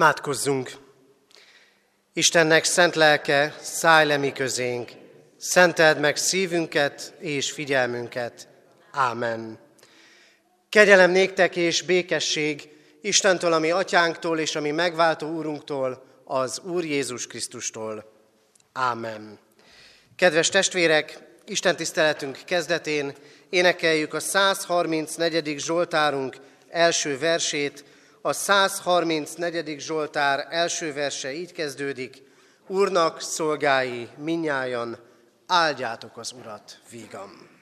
Imádkozzunk! 0.00 0.70
Istennek 2.12 2.64
szent 2.64 2.94
lelke, 2.94 3.54
szállj 3.60 4.06
le 4.06 4.16
mi 4.16 4.32
közénk, 4.32 4.90
szenteld 5.36 5.98
meg 5.98 6.16
szívünket 6.16 7.14
és 7.18 7.50
figyelmünket. 7.50 8.48
Ámen. 8.92 9.58
Kegyelem 10.68 11.10
néktek 11.10 11.56
és 11.56 11.82
békesség 11.82 12.68
Istentől, 13.00 13.52
ami 13.52 13.70
atyánktól 13.70 14.38
és 14.38 14.56
ami 14.56 14.70
megváltó 14.70 15.28
úrunktól, 15.28 16.04
az 16.24 16.60
Úr 16.64 16.84
Jézus 16.84 17.26
Krisztustól. 17.26 18.12
Ámen. 18.72 19.38
Kedves 20.16 20.48
testvérek, 20.48 21.18
Isten 21.46 21.76
tiszteletünk 21.76 22.38
kezdetén 22.44 23.14
énekeljük 23.50 24.14
a 24.14 24.20
134. 24.20 25.58
Zsoltárunk 25.58 26.36
első 26.68 27.18
versét, 27.18 27.84
a 28.22 28.32
134. 28.32 29.80
Zsoltár 29.80 30.46
első 30.50 30.92
verse 30.92 31.32
így 31.32 31.52
kezdődik, 31.52 32.22
Úrnak 32.66 33.20
szolgái 33.20 34.08
minnyájan, 34.16 34.98
áldjátok 35.46 36.16
az 36.16 36.32
Urat 36.32 36.80
vígam. 36.90 37.59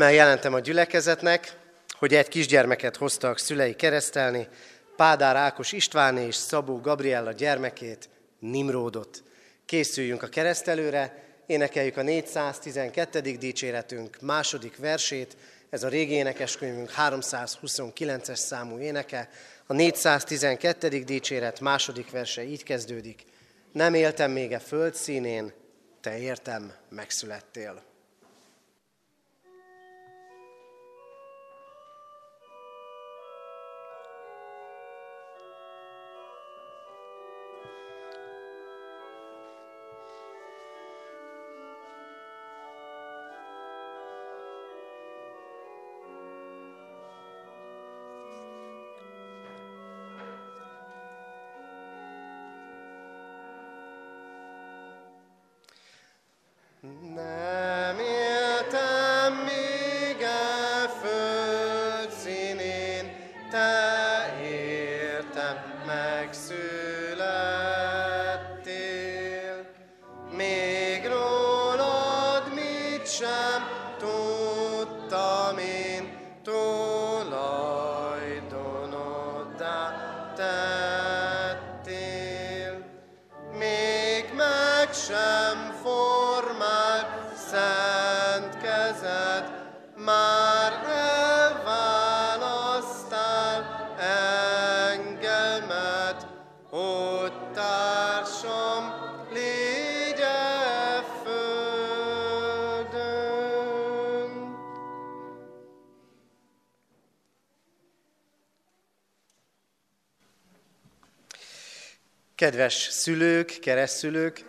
Örömmel 0.00 0.18
jelentem 0.18 0.54
a 0.54 0.60
gyülekezetnek, 0.60 1.52
hogy 1.98 2.14
egy 2.14 2.28
kisgyermeket 2.28 2.96
hoztak 2.96 3.38
szülei 3.38 3.74
keresztelni, 3.74 4.48
Pádár 4.96 5.36
Ákos 5.36 5.72
István 5.72 6.16
és 6.16 6.34
Szabó 6.34 6.80
Gabriella 6.80 7.32
gyermekét, 7.32 8.08
Nimródot. 8.38 9.22
Készüljünk 9.66 10.22
a 10.22 10.26
keresztelőre, 10.26 11.24
énekeljük 11.46 11.96
a 11.96 12.02
412. 12.02 13.20
dicséretünk 13.20 14.16
második 14.20 14.76
versét, 14.76 15.36
ez 15.70 15.82
a 15.82 15.88
régi 15.88 16.12
énekeskönyvünk 16.12 16.92
329-es 16.96 18.36
számú 18.36 18.78
éneke, 18.78 19.28
a 19.66 19.72
412. 19.72 20.88
dicséret 20.88 21.60
második 21.60 22.10
verse 22.10 22.42
így 22.42 22.62
kezdődik. 22.62 23.24
Nem 23.72 23.94
éltem 23.94 24.30
még 24.30 24.50
a 24.52 24.54
e 24.54 24.58
föld 24.58 24.94
színén, 24.94 25.52
te 26.00 26.18
értem 26.18 26.72
megszülettél. 26.88 27.89
Kedves 112.60 112.88
szülők, 112.90 113.58
keresztülők, 113.60 114.44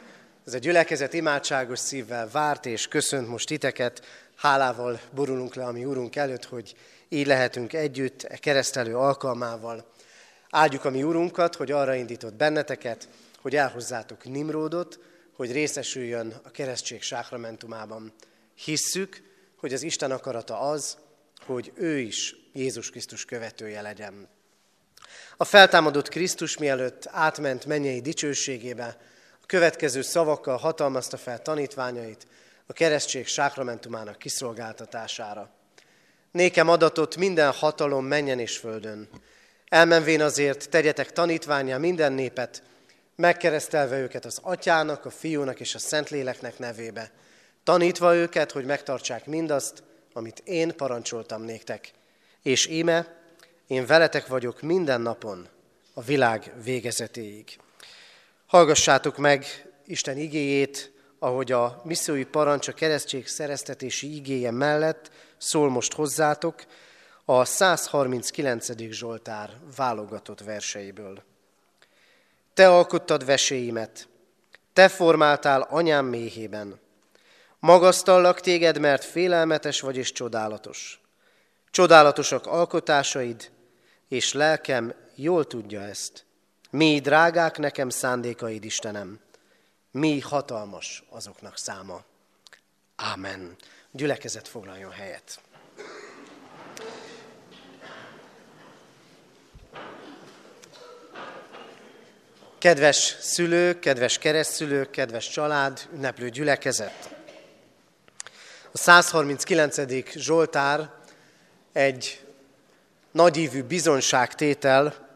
ez 0.46 0.54
a 0.54 0.58
gyülekezet 0.58 1.14
imádságos 1.14 1.80
szívvel 1.80 2.30
várt 2.32 2.66
és 2.66 2.88
köszönt 2.88 3.28
most 3.28 3.48
titeket. 3.48 4.06
Hálával 4.36 5.00
borulunk 5.16 5.56
le 5.56 5.66
a 5.66 5.72
mi 5.72 5.86
Úrunk 5.86 6.16
előtt, 6.16 6.46
hogy 6.46 6.76
így 7.10 7.28
lehetünk 7.28 7.74
együtt 7.74 8.24
e 8.24 8.38
keresztelő 8.38 8.98
alkalmával. 8.98 9.92
Áldjuk 10.50 10.86
a 10.86 10.90
mi 10.90 11.04
Úrunkat, 11.04 11.56
hogy 11.56 11.72
arra 11.72 11.96
indított 11.96 12.34
benneteket, 12.34 13.10
hogy 13.42 13.56
elhozzátok 13.56 14.24
Nimródot, 14.24 15.00
hogy 15.36 15.52
részesüljön 15.52 16.34
a 16.44 16.52
keresztség 16.52 17.02
sákramentumában. 17.02 18.14
Hisszük, 18.56 19.22
hogy 19.58 19.74
az 19.74 19.84
Isten 19.84 20.12
akarata 20.12 20.60
az, 20.60 20.98
hogy 21.46 21.72
ő 21.76 21.98
is 21.98 22.36
Jézus 22.54 22.90
Krisztus 22.90 23.26
követője 23.26 23.82
legyen. 23.82 24.28
A 25.38 25.44
feltámadott 25.44 26.10
Krisztus 26.10 26.58
mielőtt 26.58 27.08
átment 27.12 27.66
mennyei 27.66 28.02
dicsőségébe, 28.02 28.98
a 29.42 29.46
következő 29.46 30.02
szavakkal 30.02 30.58
hatalmazta 30.58 31.18
fel 31.18 31.42
tanítványait 31.42 32.28
a 32.66 32.74
keresztség 32.74 33.28
sákramentumának 33.28 34.18
kiszolgáltatására. 34.18 35.50
Nékem 36.32 36.70
adatot 36.70 37.16
minden 37.16 37.52
hatalom 37.52 38.06
menjen 38.06 38.40
és 38.40 38.58
földön. 38.58 39.10
Elmenvén 39.68 40.22
azért 40.22 40.70
tegyetek 40.70 41.12
tanítványá 41.12 41.78
minden 41.78 42.14
népet, 42.14 42.64
megkeresztelve 43.16 44.00
őket 44.00 44.26
az 44.26 44.40
atyának, 44.42 45.06
a 45.06 45.10
fiúnak 45.10 45.60
és 45.60 45.76
a 45.76 45.80
szentléleknek 45.80 46.60
nevébe, 46.60 47.12
tanítva 47.64 48.16
őket, 48.16 48.52
hogy 48.52 48.66
megtartsák 48.66 49.26
mindazt, 49.26 49.84
amit 50.14 50.42
én 50.46 50.76
parancsoltam 50.76 51.42
néktek. 51.42 51.92
És 52.42 52.68
íme, 52.68 53.21
én 53.72 53.86
veletek 53.86 54.28
vagyok 54.28 54.62
minden 54.62 55.02
napon 55.02 55.48
a 55.94 56.02
világ 56.02 56.54
végezetéig. 56.64 57.60
Hallgassátok 58.46 59.18
meg 59.18 59.46
Isten 59.86 60.18
igéjét, 60.18 60.92
ahogy 61.20 61.52
a 61.52 61.82
missziói 61.84 62.24
parancs 62.24 62.68
a 62.68 62.72
keresztség 62.72 63.28
szereztetési 63.28 64.16
igéje 64.16 64.52
mellett 64.52 65.12
szól 65.38 65.70
most 65.70 65.94
hozzátok 65.94 66.64
a 67.26 67.46
139. 67.46 68.68
Zsoltár 68.90 69.50
válogatott 69.76 70.42
verseiből. 70.42 71.24
Te 72.54 72.70
alkottad 72.70 73.26
veséimet, 73.26 74.08
te 74.74 74.88
formáltál 74.88 75.62
anyám 75.62 76.06
méhében. 76.06 76.80
Magasztallak 77.60 78.40
téged, 78.40 78.80
mert 78.80 79.04
félelmetes 79.04 79.82
vagy 79.82 79.98
és 79.98 80.12
csodálatos. 80.12 81.02
Csodálatosak 81.70 82.46
alkotásaid, 82.46 83.52
és 84.12 84.34
lelkem 84.34 84.94
jól 85.16 85.48
tudja 85.48 85.82
ezt. 85.82 86.26
Mi 86.70 87.00
drágák 87.00 87.58
nekem 87.58 87.90
szándékaid, 87.90 88.64
Istenem, 88.64 89.20
mi 89.92 90.20
hatalmas 90.20 91.04
azoknak 91.10 91.58
száma. 91.58 92.04
Ámen. 92.96 93.56
Gyülekezet 93.92 94.48
foglaljon 94.48 94.92
helyet. 94.92 95.42
Kedves 102.58 103.18
szülők, 103.20 103.80
kedves 103.80 104.18
keresztszülők, 104.18 104.90
kedves 104.90 105.30
család, 105.30 105.88
ünneplő 105.94 106.30
gyülekezet! 106.30 107.16
A 108.72 108.78
139. 108.78 110.14
Zsoltár 110.14 110.90
egy 111.72 112.26
nagyívű 113.12 113.64
bizonságtétel 113.64 115.10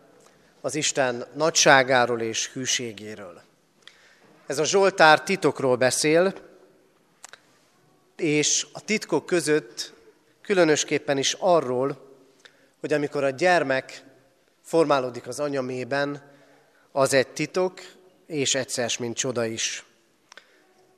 az 0.62 0.76
Isten 0.76 1.26
nagyságáról 1.34 2.22
és 2.22 2.52
hűségéről. 2.52 3.42
Ez 4.46 4.60
a 4.60 4.64
Zsoltár 4.64 5.24
titokról 5.24 5.76
beszél, 5.76 6.34
és 8.16 8.68
a 8.74 8.80
titkok 8.80 9.26
között 9.26 9.94
különösképpen 10.42 11.18
is 11.18 11.34
arról, 11.40 12.14
hogy 12.80 12.94
amikor 12.94 13.24
a 13.24 13.30
gyermek 13.30 14.04
formálódik 14.62 15.28
az 15.28 15.40
anyamében, 15.40 16.34
az 16.92 17.14
egy 17.14 17.28
titok, 17.28 17.82
és 18.26 18.56
egyszer, 18.56 18.92
mint 19.00 19.16
csoda 19.16 19.46
is. 19.46 19.86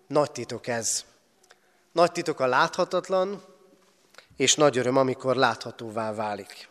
Nagy 0.07 0.31
titok 0.31 0.67
ez. 0.67 1.05
Nagy 1.91 2.11
titok 2.11 2.39
a 2.39 2.47
láthatatlan, 2.47 3.43
és 4.37 4.55
nagy 4.55 4.77
öröm, 4.77 4.97
amikor 4.97 5.35
láthatóvá 5.35 6.13
válik. 6.13 6.69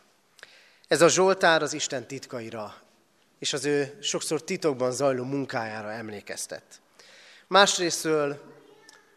Ez 0.88 1.00
a 1.00 1.08
Zsoltár 1.08 1.62
az 1.62 1.72
Isten 1.72 2.06
titkaira, 2.06 2.74
és 3.38 3.52
az 3.52 3.64
ő 3.64 3.98
sokszor 4.00 4.42
titokban 4.42 4.92
zajló 4.92 5.24
munkájára 5.24 5.92
emlékeztet. 5.92 6.62
Másrésztől 7.46 8.40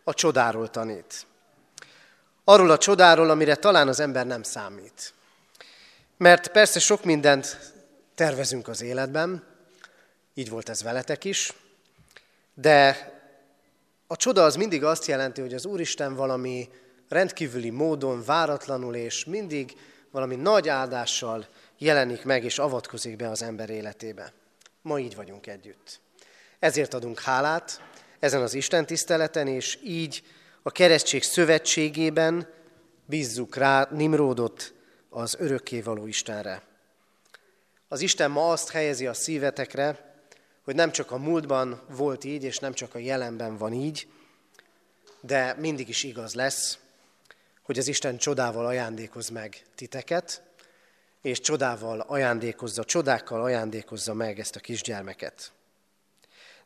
a 0.03 0.13
csodáról 0.13 0.69
tanít. 0.69 1.25
Arról 2.43 2.69
a 2.69 2.77
csodáról, 2.77 3.29
amire 3.29 3.55
talán 3.55 3.87
az 3.87 3.99
ember 3.99 4.25
nem 4.25 4.43
számít. 4.43 5.13
Mert 6.17 6.47
persze 6.47 6.79
sok 6.79 7.03
mindent 7.03 7.73
tervezünk 8.15 8.67
az 8.67 8.81
életben, 8.81 9.43
így 10.33 10.49
volt 10.49 10.69
ez 10.69 10.83
veletek 10.83 11.23
is, 11.23 11.53
de 12.53 13.07
a 14.07 14.15
csoda 14.15 14.43
az 14.43 14.55
mindig 14.55 14.83
azt 14.83 15.05
jelenti, 15.05 15.41
hogy 15.41 15.53
az 15.53 15.65
Úristen 15.65 16.15
valami 16.15 16.69
rendkívüli 17.09 17.69
módon, 17.69 18.23
váratlanul 18.23 18.95
és 18.95 19.25
mindig 19.25 19.77
valami 20.11 20.35
nagy 20.35 20.69
áldással 20.69 21.47
jelenik 21.79 22.23
meg 22.23 22.43
és 22.43 22.59
avatkozik 22.59 23.15
be 23.15 23.29
az 23.29 23.41
ember 23.41 23.69
életébe. 23.69 24.33
Ma 24.81 24.99
így 24.99 25.15
vagyunk 25.15 25.47
együtt. 25.47 25.99
Ezért 26.59 26.93
adunk 26.93 27.19
hálát 27.19 27.81
ezen 28.19 28.41
az 28.41 28.53
Isten 28.53 28.85
tiszteleten, 28.85 29.47
és 29.47 29.79
így 29.83 30.23
a 30.61 30.71
keresztség 30.71 31.23
szövetségében 31.23 32.47
bízzuk 33.05 33.55
rá 33.55 33.87
Nimródot 33.91 34.73
az 35.09 35.35
örökkévaló 35.39 36.07
Istenre. 36.07 36.61
Az 37.87 38.01
Isten 38.01 38.31
ma 38.31 38.51
azt 38.51 38.69
helyezi 38.69 39.07
a 39.07 39.13
szívetekre, 39.13 40.13
hogy 40.63 40.75
nem 40.75 40.91
csak 40.91 41.11
a 41.11 41.17
múltban 41.17 41.81
volt 41.87 42.23
így, 42.23 42.43
és 42.43 42.57
nem 42.57 42.73
csak 42.73 42.95
a 42.95 42.99
jelenben 42.99 43.57
van 43.57 43.73
így, 43.73 44.07
de 45.21 45.55
mindig 45.57 45.89
is 45.89 46.03
igaz 46.03 46.33
lesz, 46.33 46.77
hogy 47.61 47.77
az 47.77 47.87
Isten 47.87 48.17
csodával 48.17 48.65
ajándékoz 48.65 49.29
meg 49.29 49.61
titeket, 49.75 50.41
és 51.21 51.39
csodával 51.39 51.99
ajándékozza, 51.99 52.83
csodákkal 52.83 53.41
ajándékozza 53.41 54.13
meg 54.13 54.39
ezt 54.39 54.55
a 54.55 54.59
kisgyermeket. 54.59 55.51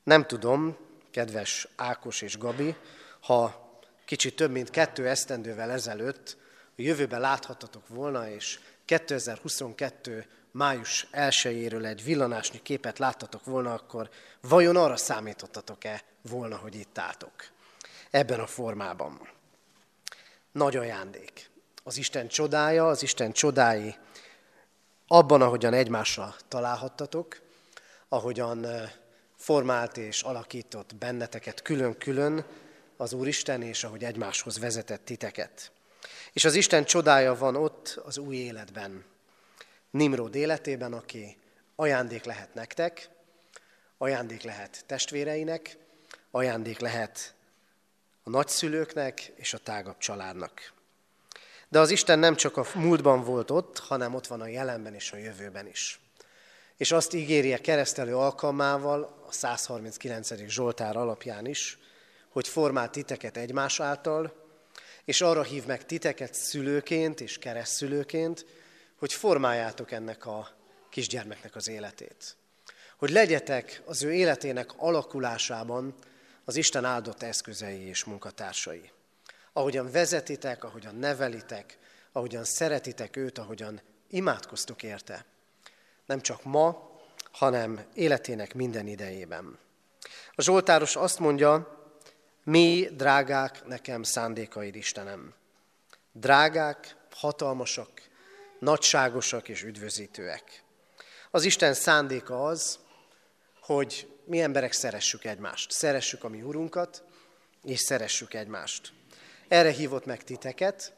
Nem 0.04 0.26
tudom, 0.26 0.78
kedves 1.12 1.68
Ákos 1.76 2.22
és 2.22 2.38
Gabi, 2.38 2.76
ha 3.20 3.72
kicsit 4.06 4.36
több 4.36 4.52
mint 4.52 4.70
kettő 4.70 5.08
esztendővel 5.08 5.72
ezelőtt 5.72 6.38
a 6.66 6.82
jövőben 6.82 7.20
láthatatok 7.20 7.88
volna, 7.88 8.30
és 8.30 8.60
2022 8.86 10.28
május 10.52 11.08
1 11.12 11.74
egy 11.84 12.04
villanásnyi 12.04 12.62
képet 12.62 13.00
láttatok 13.00 13.46
volna, 13.46 13.74
akkor 13.74 14.10
vajon 14.42 14.76
arra 14.76 14.96
számítottatok-e 14.96 16.04
volna, 16.22 16.56
hogy 16.56 16.76
itt 16.76 16.98
álltok? 16.98 17.32
Ebben 18.10 18.40
a 18.40 18.48
formában. 18.48 19.30
Nagy 20.52 20.76
ajándék. 20.76 21.50
Az 21.84 21.98
Isten 21.98 22.28
csodája, 22.28 22.88
az 22.88 23.04
Isten 23.04 23.32
csodái 23.32 23.96
abban, 25.08 25.42
ahogyan 25.42 25.74
egymásra 25.74 26.36
találhattatok, 26.48 27.42
ahogyan 28.08 28.68
formált 29.36 29.98
és 29.98 30.22
alakított 30.22 30.96
benneteket 30.96 31.62
külön-külön 31.62 32.46
az 32.98 33.14
Úristen, 33.14 33.62
és 33.62 33.84
ahogy 33.84 34.04
egymáshoz 34.04 34.60
vezetett 34.60 35.06
titeket. 35.06 35.72
És 36.34 36.46
az 36.46 36.56
Isten 36.56 36.86
csodája 36.86 37.36
van 37.36 37.56
ott 37.56 38.00
az 38.06 38.18
új 38.18 38.36
életben, 38.36 39.06
Nimrod 39.92 40.36
életében, 40.36 40.94
aki 40.94 41.38
ajándék 41.76 42.24
lehet 42.24 42.54
nektek, 42.54 43.10
ajándék 43.98 44.42
lehet 44.42 44.84
testvéreinek, 44.86 45.78
ajándék 46.32 46.80
lehet 46.80 47.34
a 48.24 48.30
nagyszülőknek 48.30 49.32
és 49.36 49.54
a 49.54 49.58
tágabb 49.58 49.98
családnak. 49.98 50.74
De 51.74 51.80
az 51.80 51.90
Isten 51.90 52.20
nem 52.20 52.36
csak 52.36 52.58
a 52.58 52.66
múltban 52.76 53.24
volt 53.24 53.52
ott, 53.52 53.80
hanem 53.80 54.14
ott 54.14 54.28
van 54.28 54.42
a 54.42 54.48
jelenben 54.48 54.94
és 54.94 55.12
a 55.12 55.18
jövőben 55.18 55.68
is. 55.68 56.00
És 56.78 56.92
azt 56.92 57.14
ígéri 57.14 57.54
a 57.54 57.58
keresztelő 57.58 58.16
alkalmával, 58.16 59.24
a 59.28 59.32
139. 59.32 60.34
Zsoltár 60.48 60.98
alapján 60.98 61.46
is, 61.46 61.78
hogy 62.30 62.48
formál 62.48 62.90
titeket 62.90 63.38
egymás 63.38 63.80
által, 63.80 64.34
és 65.06 65.22
arra 65.22 65.44
hív 65.44 65.66
meg 65.66 65.86
titeket 65.86 66.34
szülőként 66.34 67.22
és 67.22 67.38
keresztszülőként, 67.38 68.46
hogy 68.96 69.14
formáljátok 69.14 69.92
ennek 69.92 70.26
a 70.26 70.50
kisgyermeknek 70.90 71.56
az 71.56 71.68
életét. 71.68 72.36
Hogy 72.98 73.10
legyetek 73.10 73.82
az 73.86 74.04
ő 74.04 74.14
életének 74.14 74.72
alakulásában 74.78 75.96
az 76.46 76.56
Isten 76.56 76.86
áldott 76.86 77.24
eszközei 77.24 77.88
és 77.88 78.04
munkatársai. 78.04 78.92
Ahogyan 79.54 79.92
vezetitek, 79.92 80.64
ahogyan 80.64 80.96
nevelitek, 80.96 81.78
ahogyan 82.12 82.44
szeretitek 82.44 83.16
őt, 83.16 83.38
ahogyan 83.38 83.82
imádkoztok 84.10 84.84
érte. 84.84 85.26
Nem 86.06 86.22
csak 86.22 86.44
ma, 86.44 86.92
hanem 87.32 87.86
életének 87.94 88.54
minden 88.54 88.88
idejében. 88.88 89.60
A 90.36 90.42
Zsoltáros 90.42 90.96
azt 90.96 91.20
mondja, 91.20 91.82
mi 92.44 92.90
drágák 92.92 93.66
nekem 93.66 94.04
szándékaid, 94.04 94.76
Istenem. 94.76 95.34
Drágák, 96.12 96.96
hatalmasak, 97.12 97.90
nagyságosak 98.60 99.50
és 99.50 99.64
üdvözítőek. 99.64 100.64
Az 101.32 101.44
Isten 101.44 101.74
szándéka 101.74 102.46
az, 102.46 102.80
hogy 103.60 104.08
mi 104.26 104.42
emberek 104.42 104.72
szeressük 104.72 105.26
egymást. 105.26 105.72
Szeressük 105.72 106.24
a 106.24 106.30
mi 106.30 106.42
Urunkat, 106.42 107.04
és 107.64 107.80
szeressük 107.80 108.34
egymást. 108.34 108.94
Erre 109.54 109.72
hívott 109.72 110.06
meg 110.06 110.24
titeket, 110.24 110.94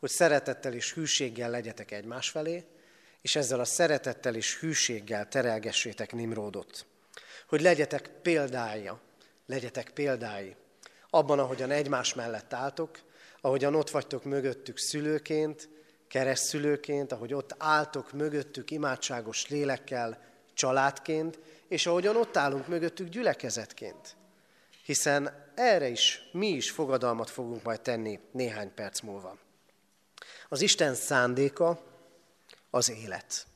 hogy 0.00 0.10
szeretettel 0.10 0.72
és 0.72 0.92
hűséggel 0.92 1.50
legyetek 1.50 1.90
egymás 1.90 2.30
felé, 2.30 2.64
és 3.22 3.36
ezzel 3.36 3.60
a 3.60 3.64
szeretettel 3.64 4.34
és 4.34 4.58
hűséggel 4.58 5.28
terelgessétek 5.28 6.12
Nimródot. 6.12 6.86
Hogy 7.48 7.60
legyetek 7.60 8.10
példája, 8.22 9.00
legyetek 9.46 9.90
példái 9.90 10.56
abban, 11.10 11.38
ahogyan 11.38 11.70
egymás 11.70 12.14
mellett 12.14 12.52
álltok, 12.52 12.98
ahogyan 13.40 13.74
ott 13.74 13.90
vagytok 13.90 14.24
mögöttük 14.24 14.78
szülőként, 14.78 15.68
keresztülőként, 16.08 17.12
ahogy 17.12 17.34
ott 17.34 17.54
álltok 17.58 18.12
mögöttük 18.12 18.70
imádságos 18.70 19.48
lélekkel, 19.48 20.18
családként, 20.54 21.38
és 21.68 21.86
ahogyan 21.86 22.16
ott 22.16 22.36
állunk 22.36 22.66
mögöttük 22.66 23.08
gyülekezetként. 23.08 24.16
Hiszen 24.84 25.50
erre 25.54 25.88
is 25.88 26.28
mi 26.32 26.48
is 26.48 26.70
fogadalmat 26.70 27.30
fogunk 27.30 27.62
majd 27.62 27.80
tenni 27.80 28.20
néhány 28.32 28.74
perc 28.74 29.00
múlva. 29.00 29.38
Az 30.48 30.60
Isten 30.60 30.94
szándéka 30.94 31.82
az 32.70 32.90
élet. 32.90 33.46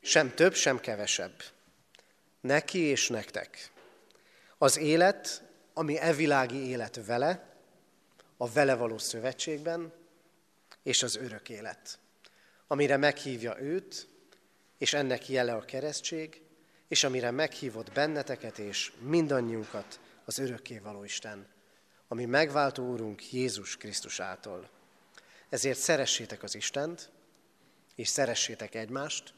Sem 0.00 0.34
több, 0.34 0.54
sem 0.54 0.80
kevesebb. 0.80 1.42
Neki 2.40 2.78
és 2.78 3.08
nektek. 3.08 3.70
Az 4.58 4.78
élet, 4.78 5.42
ami 5.74 5.98
evilági 5.98 6.68
élet 6.68 7.06
vele, 7.06 7.56
a 8.36 8.48
vele 8.48 8.74
való 8.74 8.98
szövetségben, 8.98 9.92
és 10.82 11.02
az 11.02 11.16
örök 11.16 11.48
élet, 11.48 11.98
amire 12.66 12.96
meghívja 12.96 13.60
őt, 13.60 14.08
és 14.78 14.92
ennek 14.92 15.28
jele 15.28 15.54
a 15.54 15.64
keresztség, 15.64 16.42
és 16.88 17.04
amire 17.04 17.30
meghívott 17.30 17.92
benneteket 17.92 18.58
és 18.58 18.92
mindannyiunkat 19.00 19.98
az 20.24 20.42
való 20.82 21.04
Isten, 21.04 21.46
ami 22.08 22.24
megváltó 22.24 22.90
Úrunk 22.90 23.32
Jézus 23.32 23.76
Krisztus 23.76 24.20
által. 24.20 24.68
Ezért 25.48 25.78
szeressétek 25.78 26.42
az 26.42 26.54
Istent, 26.54 27.10
és 27.94 28.08
szeressétek 28.08 28.74
egymást, 28.74 29.34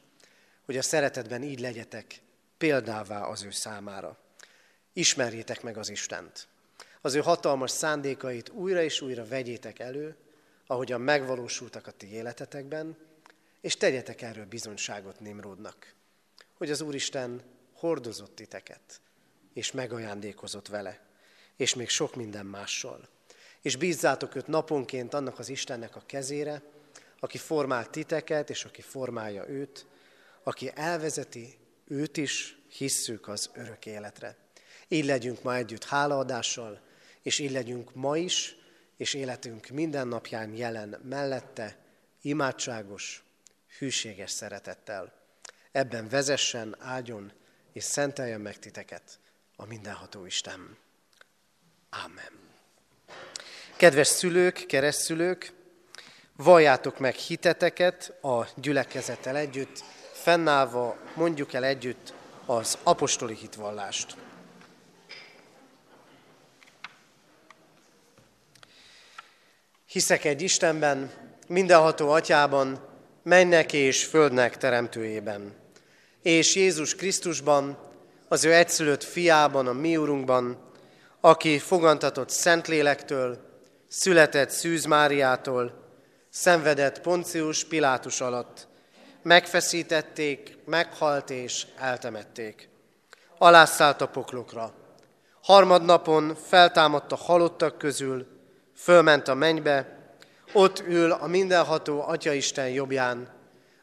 hogy 0.65 0.77
a 0.77 0.81
szeretetben 0.81 1.43
így 1.43 1.59
legyetek 1.59 2.21
példává 2.57 3.21
az 3.21 3.43
ő 3.43 3.51
számára. 3.51 4.17
Ismerjétek 4.93 5.61
meg 5.61 5.77
az 5.77 5.89
Istent. 5.89 6.47
Az 7.01 7.13
ő 7.13 7.19
hatalmas 7.19 7.71
szándékait 7.71 8.49
újra 8.49 8.81
és 8.81 9.01
újra 9.01 9.27
vegyétek 9.27 9.79
elő, 9.79 10.15
ahogyan 10.67 11.01
megvalósultak 11.01 11.87
a 11.87 11.91
ti 11.91 12.11
életetekben, 12.11 12.97
és 13.61 13.77
tegyetek 13.77 14.21
erről 14.21 14.45
bizonyságot 14.45 15.19
Nimrodnak, 15.19 15.93
hogy 16.53 16.71
az 16.71 16.81
Úristen 16.81 17.41
hordozott 17.73 18.35
titeket, 18.35 19.01
és 19.57 19.71
megajándékozott 19.71 20.67
vele, 20.67 20.99
és 21.55 21.75
még 21.75 21.89
sok 21.89 22.15
minden 22.15 22.45
mással. 22.45 23.07
És 23.61 23.75
bízzátok 23.75 24.35
őt 24.35 24.47
naponként 24.47 25.13
annak 25.13 25.39
az 25.39 25.49
Istennek 25.49 25.95
a 25.95 26.03
kezére, 26.05 26.61
aki 27.19 27.37
formál 27.37 27.89
titeket, 27.89 28.49
és 28.49 28.65
aki 28.65 28.81
formálja 28.81 29.49
őt, 29.49 29.85
aki 30.43 30.71
elvezeti 30.75 31.57
őt 31.87 32.17
is, 32.17 32.57
hisszük 32.69 33.27
az 33.27 33.49
örök 33.53 33.85
életre. 33.85 34.35
Így 34.87 35.05
legyünk 35.05 35.43
ma 35.43 35.55
együtt 35.55 35.83
hálaadással, 35.83 36.81
és 37.21 37.39
így 37.39 37.51
legyünk 37.51 37.95
ma 37.95 38.17
is, 38.17 38.55
és 38.97 39.13
életünk 39.13 39.67
minden 39.67 40.07
napján 40.07 40.55
jelen 40.55 41.01
mellette, 41.03 41.77
imádságos, 42.21 43.23
hűséges 43.77 44.31
szeretettel. 44.31 45.13
Ebben 45.71 46.09
vezessen, 46.09 46.75
áldjon 46.79 47.31
és 47.73 47.83
szenteljen 47.83 48.41
meg 48.41 48.59
titeket 48.59 49.19
a 49.59 49.65
mindenható 49.65 50.25
Isten. 50.25 50.77
Amen. 51.89 52.31
Kedves 53.75 54.07
szülők, 54.07 54.65
keresztszülők, 54.67 55.53
valljátok 56.35 56.99
meg 56.99 57.15
hiteteket 57.15 58.23
a 58.23 58.47
gyülekezettel 58.55 59.35
együtt, 59.35 59.83
fennállva 60.13 60.97
mondjuk 61.15 61.53
el 61.53 61.63
együtt 61.63 62.13
az 62.45 62.77
apostoli 62.83 63.35
hitvallást. 63.35 64.15
Hiszek 69.85 70.25
egy 70.25 70.41
Istenben, 70.41 71.11
mindenható 71.47 72.09
atyában, 72.09 72.87
mennek 73.23 73.73
és 73.73 74.05
földnek 74.05 74.57
teremtőjében, 74.57 75.55
és 76.21 76.55
Jézus 76.55 76.95
Krisztusban, 76.95 77.86
az 78.27 78.45
ő 78.45 78.53
egyszülött 78.53 79.03
fiában, 79.03 79.67
a 79.67 79.73
mi 79.73 79.97
úrunkban, 79.97 80.57
aki 81.21 81.59
fogantatott 81.59 82.29
Szentlélektől, 82.29 83.37
született 83.87 84.49
Szűz 84.49 84.85
Máriától, 84.85 85.85
szenvedett 86.29 87.01
Poncius 87.01 87.63
Pilátus 87.65 88.21
alatt, 88.21 88.67
megfeszítették, 89.23 90.57
meghalt 90.65 91.29
és 91.29 91.67
eltemették. 91.79 92.69
Alászállt 93.37 94.01
a 94.01 94.07
poklokra. 94.07 94.73
Harmadnapon 95.41 96.35
feltámadt 96.35 97.11
a 97.11 97.15
halottak 97.15 97.77
közül, 97.77 98.27
fölment 98.75 99.27
a 99.27 99.33
mennybe, 99.33 99.97
ott 100.53 100.83
ül 100.87 101.11
a 101.11 101.27
mindenható 101.27 102.01
Atyaisten 102.01 102.69
jobbján, 102.69 103.33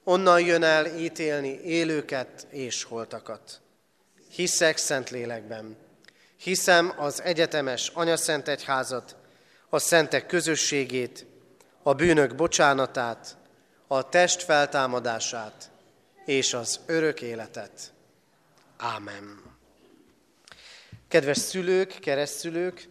onnan 0.05 0.41
jön 0.41 0.63
el 0.63 0.87
ítélni 0.87 1.61
élőket 1.63 2.47
és 2.51 2.85
holtakat. 2.85 3.63
Hiszek 4.35 4.77
szent 4.77 5.11
lélekben. 5.11 5.77
Hiszem 6.37 6.93
az 6.97 7.23
egyetemes 7.23 7.89
anyaszent 7.89 8.49
egyházat, 8.49 9.17
a 9.69 9.79
szentek 9.79 10.27
közösségét, 10.27 11.27
a 11.83 11.93
bűnök 11.93 12.35
bocsánatát, 12.35 13.37
a 13.87 14.09
test 14.09 14.43
feltámadását 14.43 15.71
és 16.25 16.55
az 16.55 16.81
örök 16.87 17.23
életet. 17.23 17.93
Ámen. 18.77 19.43
Kedves 21.09 21.39
szülők, 21.39 21.99
keresztszülők, 22.01 22.89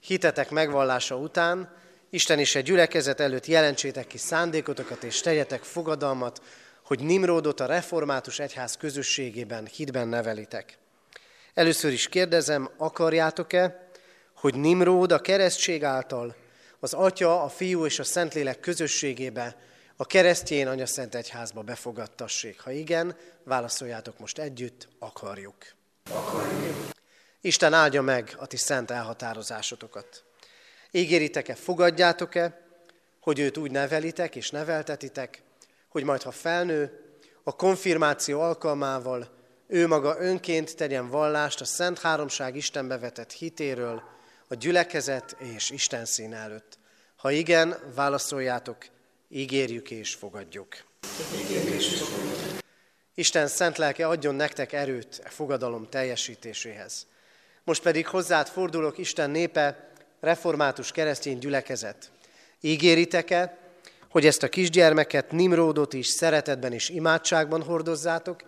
hitetek 0.00 0.50
megvallása 0.50 1.16
után 1.16 1.74
Isten 2.10 2.38
is 2.38 2.54
egy 2.54 2.64
gyülekezet 2.64 3.20
előtt 3.20 3.46
jelentsétek 3.46 4.06
ki 4.06 4.18
szándékotokat 4.18 5.02
és 5.02 5.20
tegyetek 5.20 5.62
fogadalmat, 5.62 6.42
hogy 6.82 7.00
Nimrodot 7.00 7.60
a 7.60 7.66
református 7.66 8.38
egyház 8.38 8.76
közösségében 8.76 9.66
hitben 9.66 10.08
nevelitek. 10.08 10.78
Először 11.56 11.92
is 11.92 12.08
kérdezem, 12.08 12.70
akarjátok-e, 12.76 13.88
hogy 14.34 14.54
Nimród 14.54 15.12
a 15.12 15.20
keresztség 15.20 15.84
által 15.84 16.36
az 16.80 16.92
Atya, 16.92 17.42
a 17.42 17.48
Fiú 17.48 17.84
és 17.84 17.98
a 17.98 18.04
Szentlélek 18.04 18.60
közösségébe, 18.60 19.56
a 19.96 20.06
keresztjén 20.06 20.66
Anya 20.66 20.86
Szent 20.86 21.14
Egyházba 21.14 21.62
befogadtassék? 21.62 22.60
Ha 22.60 22.70
igen, 22.70 23.16
válaszoljátok 23.44 24.18
most 24.18 24.38
együtt, 24.38 24.88
akarjuk. 24.98 25.56
Akarjuk. 26.10 26.90
Isten 27.40 27.72
áldja 27.72 28.02
meg 28.02 28.34
a 28.38 28.46
ti 28.46 28.56
szent 28.56 28.90
elhatározásotokat. 28.90 30.24
Ígéritek-e, 30.90 31.54
fogadjátok-e, 31.54 32.60
hogy 33.20 33.38
őt 33.38 33.56
úgy 33.56 33.70
nevelitek 33.70 34.36
és 34.36 34.50
neveltetitek, 34.50 35.42
hogy 35.88 36.04
majd 36.04 36.22
ha 36.22 36.30
felnő, 36.30 37.00
a 37.42 37.56
konfirmáció 37.56 38.40
alkalmával 38.40 39.35
ő 39.66 39.86
maga 39.86 40.16
önként 40.18 40.76
tegyen 40.76 41.08
vallást 41.08 41.60
a 41.60 41.64
Szent 41.64 41.98
Háromság 41.98 42.56
Istenbe 42.56 42.98
vetett 42.98 43.32
hitéről, 43.32 44.02
a 44.48 44.54
gyülekezet 44.54 45.36
és 45.38 45.70
Isten 45.70 46.04
szín 46.04 46.34
előtt. 46.34 46.78
Ha 47.16 47.30
igen, 47.30 47.76
válaszoljátok, 47.94 48.86
ígérjük 49.28 49.90
és 49.90 50.14
fogadjuk. 50.14 50.84
Isten 53.14 53.46
szent 53.46 53.76
lelke 53.76 54.06
adjon 54.06 54.34
nektek 54.34 54.72
erőt 54.72 55.20
a 55.22 55.26
e 55.26 55.30
fogadalom 55.30 55.88
teljesítéséhez. 55.88 57.06
Most 57.64 57.82
pedig 57.82 58.06
hozzád 58.06 58.48
fordulok, 58.48 58.98
Isten 58.98 59.30
népe, 59.30 59.90
református 60.20 60.92
keresztény 60.92 61.38
gyülekezet. 61.38 62.10
Ígéritek-e, 62.60 63.58
hogy 64.08 64.26
ezt 64.26 64.42
a 64.42 64.48
kisgyermeket, 64.48 65.30
Nimródot 65.30 65.92
is 65.92 66.06
szeretetben 66.06 66.72
és 66.72 66.88
imádságban 66.88 67.62
hordozzátok, 67.62 68.42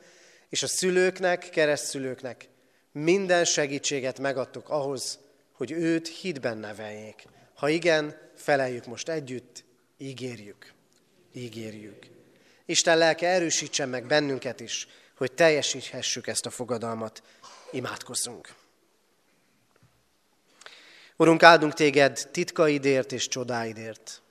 és 0.48 0.62
a 0.62 0.66
szülőknek, 0.66 1.48
keresztszülőknek 1.50 2.48
minden 2.92 3.44
segítséget 3.44 4.18
megadtok 4.18 4.68
ahhoz, 4.70 5.18
hogy 5.52 5.70
őt 5.70 6.08
hitben 6.08 6.58
neveljék. 6.58 7.26
Ha 7.54 7.68
igen, 7.68 8.16
feleljük 8.36 8.86
most 8.86 9.08
együtt, 9.08 9.64
ígérjük. 9.96 10.72
Ígérjük. 11.32 12.06
Isten 12.64 12.98
lelke 12.98 13.28
erősítsen 13.28 13.88
meg 13.88 14.06
bennünket 14.06 14.60
is, 14.60 14.88
hogy 15.16 15.32
teljesíthessük 15.32 16.26
ezt 16.26 16.46
a 16.46 16.50
fogadalmat. 16.50 17.22
Imádkozzunk. 17.70 18.54
Urunk, 21.16 21.42
áldunk 21.42 21.72
téged 21.72 22.28
titkaidért 22.32 23.12
és 23.12 23.28
csodáidért. 23.28 24.22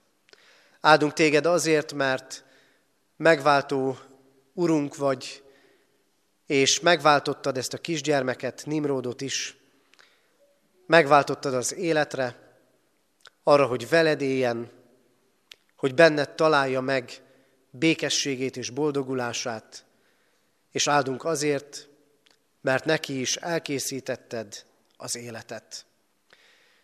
Áldunk 0.82 1.14
téged 1.14 1.46
azért, 1.46 1.94
mert 1.94 2.44
megváltó 3.18 3.98
urunk 4.54 4.96
vagy, 4.96 5.44
és 6.48 6.80
megváltottad 6.80 7.58
ezt 7.58 7.74
a 7.74 7.78
kisgyermeket, 7.78 8.64
Nimrodot 8.66 9.22
is. 9.22 9.58
Megváltottad 10.86 11.54
az 11.54 11.76
életre, 11.76 12.48
arra, 13.44 13.66
hogy 13.66 13.90
veled 13.90 14.22
éljen, 14.22 14.72
hogy 15.76 15.94
benned 15.94 16.30
találja 16.30 16.82
meg 16.82 17.22
békességét 17.70 18.58
és 18.58 18.70
boldogulását, 18.70 19.86
és 20.72 20.88
áldunk 20.88 21.24
azért, 21.24 21.88
mert 22.62 22.86
neki 22.86 23.20
is 23.20 23.36
elkészítetted 23.36 24.66
az 24.98 25.16
életet. 25.16 25.86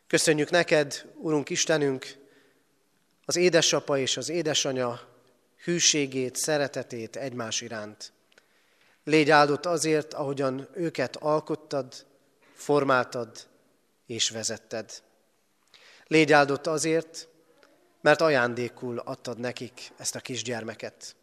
Köszönjük 0.08 0.50
neked, 0.50 1.06
Urunk 1.16 1.50
Istenünk, 1.50 2.16
az 3.26 3.36
édesapa 3.36 3.98
és 3.98 4.18
az 4.18 4.30
édesanya 4.30 5.02
hűségét, 5.64 6.36
szeretetét 6.36 7.16
egymás 7.16 7.62
iránt. 7.62 8.13
Légy 9.04 9.30
áldott 9.30 9.66
azért, 9.66 10.14
ahogyan 10.14 10.68
őket 10.74 11.16
alkottad, 11.16 12.06
formáltad 12.54 13.48
és 14.06 14.30
vezetted. 14.30 15.02
Légy 16.08 16.32
áldott 16.32 16.68
azért, 16.68 17.28
mert 18.02 18.22
ajándékul 18.22 19.00
adtad 19.00 19.40
nekik 19.40 19.92
ezt 19.98 20.16
a 20.16 20.20
kisgyermeket. 20.20 21.16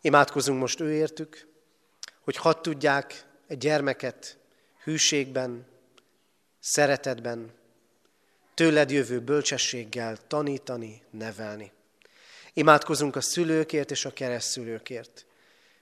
Imádkozunk 0.00 0.60
most 0.60 0.80
őértük, 0.80 1.46
hogy 2.20 2.36
hadd 2.36 2.62
tudják 2.62 3.26
egy 3.46 3.58
gyermeket 3.58 4.38
hűségben, 4.82 5.66
szeretetben, 6.60 7.52
tőled 8.54 8.90
jövő 8.90 9.20
bölcsességgel 9.20 10.16
tanítani, 10.26 11.02
nevelni. 11.10 11.72
Imádkozunk 12.52 13.16
a 13.16 13.20
szülőkért 13.20 13.90
és 13.90 14.04
a 14.04 14.12
keresztszülőkért, 14.12 15.26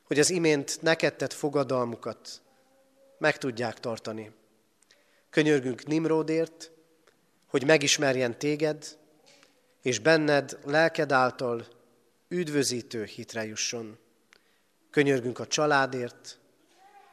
hogy 0.02 0.18
az 0.18 0.30
imént 0.30 0.82
neked 0.82 1.14
tett 1.14 1.32
fogadalmukat 1.32 2.42
meg 3.18 3.38
tudják 3.38 3.80
tartani. 3.80 4.32
Könyörgünk 5.30 5.86
Nimrodért, 5.86 6.70
hogy 7.46 7.66
megismerjen 7.66 8.38
téged, 8.38 8.98
és 9.82 9.98
benned 9.98 10.58
lelked 10.64 11.12
által 11.12 11.66
üdvözítő 12.28 13.04
hitre 13.04 13.44
jusson. 13.44 13.98
Könyörgünk 14.90 15.38
a 15.38 15.46
családért, 15.46 16.38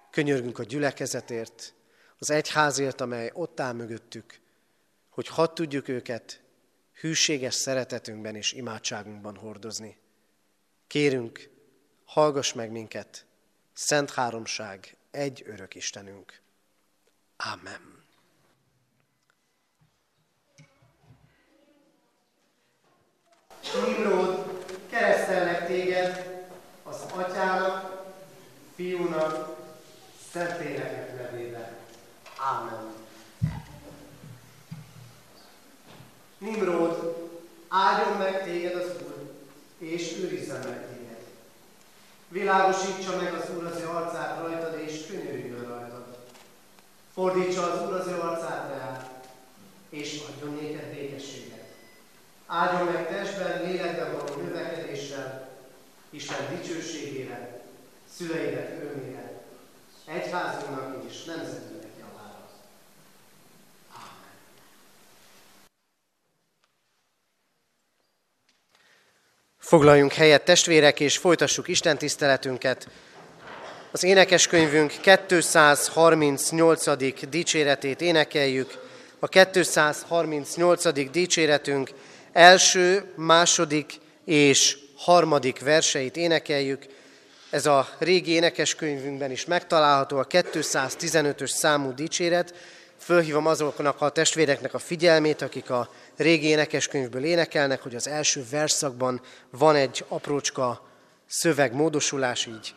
Könyörgünk 0.09 0.59
a 0.59 0.63
gyülekezetért, 0.63 1.73
az 2.17 2.29
egyházért, 2.29 3.01
amely 3.01 3.31
ott 3.33 3.59
áll 3.59 3.73
mögöttük, 3.73 4.39
hogy 5.09 5.27
hadd 5.27 5.53
tudjuk 5.53 5.87
őket 5.87 6.41
hűséges 6.99 7.53
szeretetünkben 7.53 8.35
és 8.35 8.53
imádságunkban 8.53 9.35
hordozni. 9.35 9.97
Kérünk, 10.87 11.48
hallgass 12.09 12.53
meg 12.53 12.71
minket, 12.71 13.25
Szent 13.73 14.11
Háromság, 14.11 14.97
egy 15.11 15.43
örök 15.45 15.75
Istenünk. 15.75 16.41
Amen. 17.37 18.03
Nimród, 23.85 24.63
keresztelnek 24.89 25.67
téged 25.67 26.41
az 26.83 27.05
atyának, 27.13 28.05
fiúnak, 28.75 29.57
Szentléleknek 30.31 31.15
nevében. 31.15 31.75
Ámen. 32.37 32.93
Nimród, 36.37 37.29
áldjon 37.67 38.17
meg 38.17 38.43
téged 38.43 38.75
az 38.75 38.95
Úr, 39.01 39.33
és 39.77 40.17
őrizzen 40.17 40.67
meg. 40.67 40.88
Világosítsa 42.29 43.15
meg 43.21 43.33
az 43.33 43.49
Úr 43.57 43.65
az 43.65 43.79
ő 43.79 43.87
arcát 43.87 44.41
rajtad, 44.41 44.79
és 44.85 45.05
könyörüljön 45.05 45.67
rajtad. 45.67 46.17
Fordítsa 47.13 47.71
az 47.71 47.87
Úr 47.87 47.93
az 47.93 48.07
ő 48.07 48.19
arcát 48.19 48.69
reá, 48.69 49.09
és 49.89 50.21
adjon 50.27 50.55
néked 50.55 50.93
békességet. 50.93 51.63
Áldjon 52.47 52.93
meg 52.93 53.07
testben, 53.07 53.61
lélekben 53.61 54.11
való 54.11 54.41
növekedéssel, 54.41 55.49
Isten 56.09 56.55
dicsőségére, 56.55 57.61
szüleidet 58.15 58.81
örömére, 58.81 59.41
egyházunknak 60.05 61.03
és 61.09 61.23
nemzetünknek 61.23 61.88
Foglaljunk 69.69 70.13
helyet 70.13 70.45
testvérek, 70.45 70.99
és 70.99 71.17
folytassuk 71.17 71.67
Isten 71.67 71.97
tiszteletünket. 71.97 72.87
Az 73.91 74.03
énekeskönyvünk 74.03 74.93
238. 75.01 77.29
dicséretét 77.29 78.01
énekeljük. 78.01 78.79
A 79.19 79.27
238. 79.27 81.11
dicséretünk 81.11 81.89
első, 82.31 83.13
második 83.15 83.93
és 84.25 84.77
harmadik 84.95 85.59
verseit 85.59 86.17
énekeljük. 86.17 86.85
Ez 87.49 87.65
a 87.65 87.89
régi 87.97 88.31
énekeskönyvünkben 88.31 89.31
is 89.31 89.45
megtalálható, 89.45 90.17
a 90.17 90.27
215-ös 90.27 91.49
számú 91.49 91.93
dicséret. 91.93 92.53
Fölhívom 93.09 93.45
azoknak 93.45 94.01
a 94.01 94.09
testvéreknek 94.09 94.73
a 94.73 94.79
figyelmét, 94.79 95.41
akik 95.41 95.69
a 95.69 95.89
régi 96.17 96.47
énekeskönyvből 96.47 97.23
énekelnek, 97.23 97.81
hogy 97.81 97.95
az 97.95 98.07
első 98.07 98.45
verszakban 98.51 99.21
van 99.49 99.75
egy 99.75 100.05
aprócska 100.07 100.87
szövegmódosulás, 101.27 102.45
így 102.45 102.73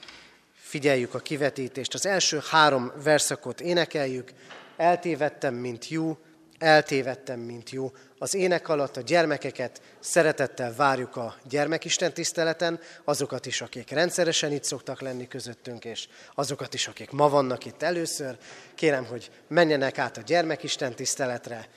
figyeljük 0.54 1.14
a 1.14 1.18
kivetítést. 1.18 1.94
Az 1.94 2.06
első 2.06 2.40
három 2.50 2.92
verszakot 3.04 3.60
énekeljük. 3.60 4.32
Eltévedtem, 4.76 5.54
mint 5.54 5.88
jó, 5.88 6.18
eltévedtem, 6.58 7.40
mint 7.40 7.70
jó. 7.70 7.92
Az 8.22 8.34
ének 8.34 8.68
alatt 8.68 8.96
a 8.96 9.00
gyermekeket 9.00 9.80
szeretettel 10.00 10.74
várjuk 10.74 11.16
a 11.16 11.36
gyermekisten 11.48 12.12
tiszteleten, 12.12 12.80
azokat 13.04 13.46
is, 13.46 13.60
akik 13.60 13.90
rendszeresen 13.90 14.52
itt 14.52 14.64
szoktak 14.64 15.00
lenni 15.00 15.28
közöttünk, 15.28 15.84
és 15.84 16.08
azokat 16.34 16.74
is, 16.74 16.86
akik 16.86 17.10
ma 17.10 17.28
vannak 17.28 17.64
itt 17.64 17.82
először. 17.82 18.36
Kérem, 18.74 19.04
hogy 19.04 19.30
menjenek 19.48 19.98
át 19.98 20.16
a 20.16 20.20
gyermekisten 20.20 20.94
tiszteletre, 20.94 21.68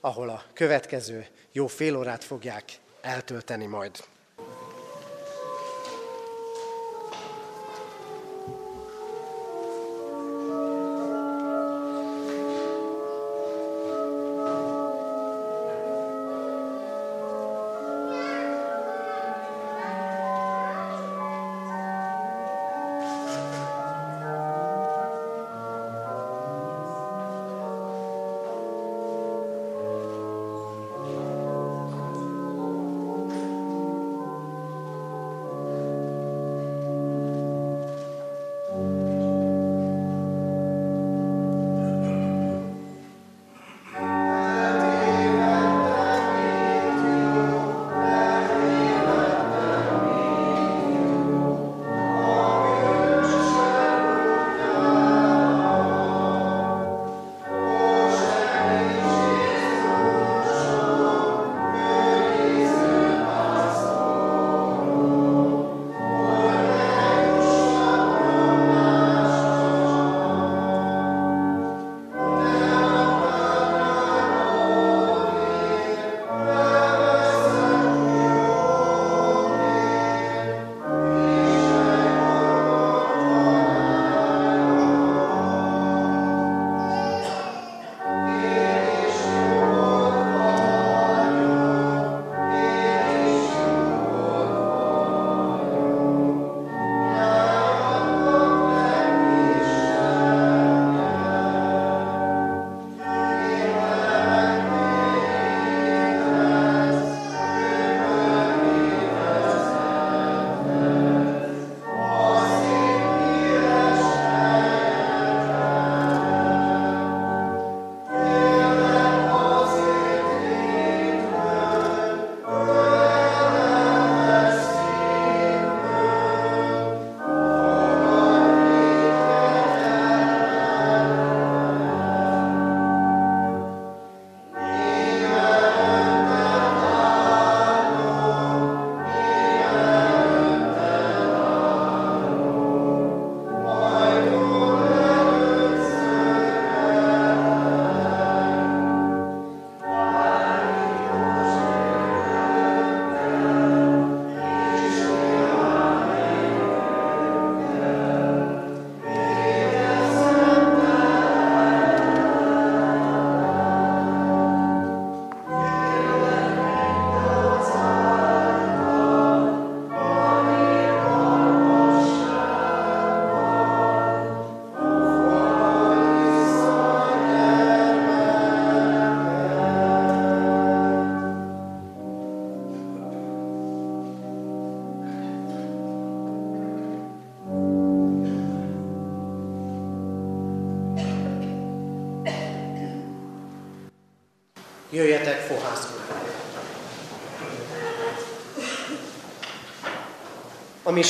ahol 0.00 0.28
a 0.28 0.42
következő 0.52 1.26
jó 1.52 1.66
fél 1.66 1.96
órát 1.96 2.24
fogják 2.24 2.64
eltölteni 3.00 3.66
majd. 3.66 4.04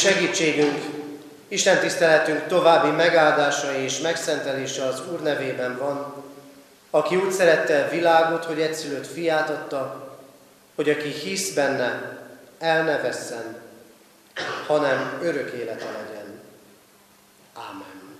Segítségünk, 0.02 0.82
Isten 1.48 1.78
tiszteletünk 1.78 2.46
további 2.46 2.90
megáldása 2.90 3.74
és 3.74 4.00
megszentelése 4.00 4.84
az 4.84 5.02
Úr 5.12 5.20
nevében 5.20 5.78
van, 5.78 6.24
aki 6.90 7.16
úgy 7.16 7.30
szerette 7.30 7.84
a 7.84 7.90
világot, 7.90 8.44
hogy 8.44 8.60
egyszülött 8.60 9.06
fiát 9.06 9.50
adta, 9.50 10.10
hogy 10.74 10.90
aki 10.90 11.08
hisz 11.08 11.54
benne, 11.54 12.18
el 12.58 12.84
ne 12.84 12.98
vesszen, 12.98 13.56
hanem 14.66 15.18
örök 15.22 15.50
élete 15.50 15.84
legyen. 15.84 16.40
Ámen. 17.54 18.18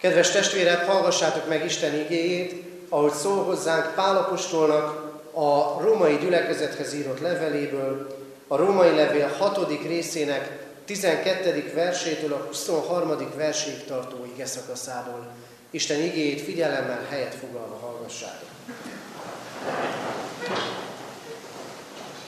Kedves 0.00 0.30
testvérek, 0.30 0.86
hallgassátok 0.86 1.48
meg 1.48 1.64
Isten 1.64 1.94
igéjét, 1.94 2.64
ahogy 2.88 3.12
szól 3.12 3.44
hozzánk 3.44 3.94
Pálapostolnak 3.94 5.12
a 5.32 5.80
római 5.82 6.16
gyülekezethez 6.16 6.94
írott 6.94 7.20
leveléből, 7.20 8.16
a 8.48 8.56
római 8.56 8.94
levél 8.94 9.28
6. 9.38 9.82
részének 9.86 10.67
12. 10.88 11.72
versétől 11.74 12.32
a 12.32 12.44
23. 12.46 13.32
verséig 13.36 13.84
tartó 13.84 14.26
ige 14.34 14.46
szakaszából. 14.46 15.26
Isten 15.70 16.00
igéjét 16.00 16.40
figyelemmel 16.40 17.06
helyet 17.10 17.34
foglalva 17.34 17.76
hallgassátok. 17.76 18.48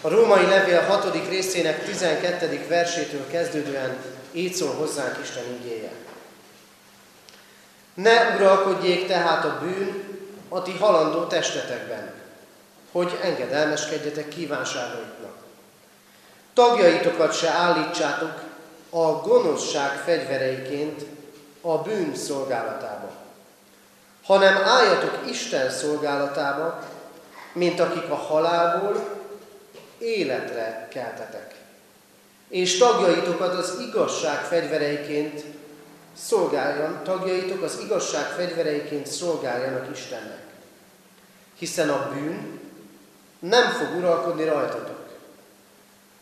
A 0.00 0.08
római 0.08 0.46
levél 0.46 0.80
6. 0.80 1.28
részének 1.28 1.84
12. 1.84 2.66
versétől 2.68 3.26
kezdődően 3.30 3.96
így 4.32 4.54
szól 4.54 4.74
hozzánk 4.74 5.18
Isten 5.22 5.44
igéje. 5.60 5.90
Ne 7.94 8.34
uralkodjék 8.36 9.06
tehát 9.06 9.44
a 9.44 9.58
bűn 9.62 10.18
a 10.48 10.62
ti 10.62 10.72
halandó 10.72 11.24
testetekben, 11.24 12.12
hogy 12.92 13.18
engedelmeskedjetek 13.22 14.28
kívánságaiknak. 14.28 15.36
Tagjaitokat 16.54 17.38
se 17.38 17.48
állítsátok 17.48 18.48
a 18.90 19.20
gonoszság 19.20 19.90
fegyvereiként 19.90 21.02
a 21.60 21.78
bűn 21.78 22.14
szolgálatába, 22.14 23.10
hanem 24.24 24.56
álljatok 24.56 25.18
Isten 25.30 25.70
szolgálatába, 25.70 26.82
mint 27.52 27.80
akik 27.80 28.10
a 28.10 28.14
halálból 28.14 29.18
életre 29.98 30.88
keltetek. 30.90 31.54
És 32.48 32.78
tagjaitokat 32.78 33.54
az 33.54 33.76
igazság 33.88 34.44
fegyvereiként 34.44 35.44
szolgáljan, 36.16 37.00
tagjaitok 37.04 37.62
az 37.62 37.78
igazság 37.84 38.26
fegyvereiként 38.26 39.06
szolgáljanak 39.06 39.96
Istennek. 39.96 40.42
Hiszen 41.58 41.90
a 41.90 42.10
bűn 42.12 42.60
nem 43.38 43.70
fog 43.70 43.96
uralkodni 43.98 44.44
rajtatok. 44.44 45.08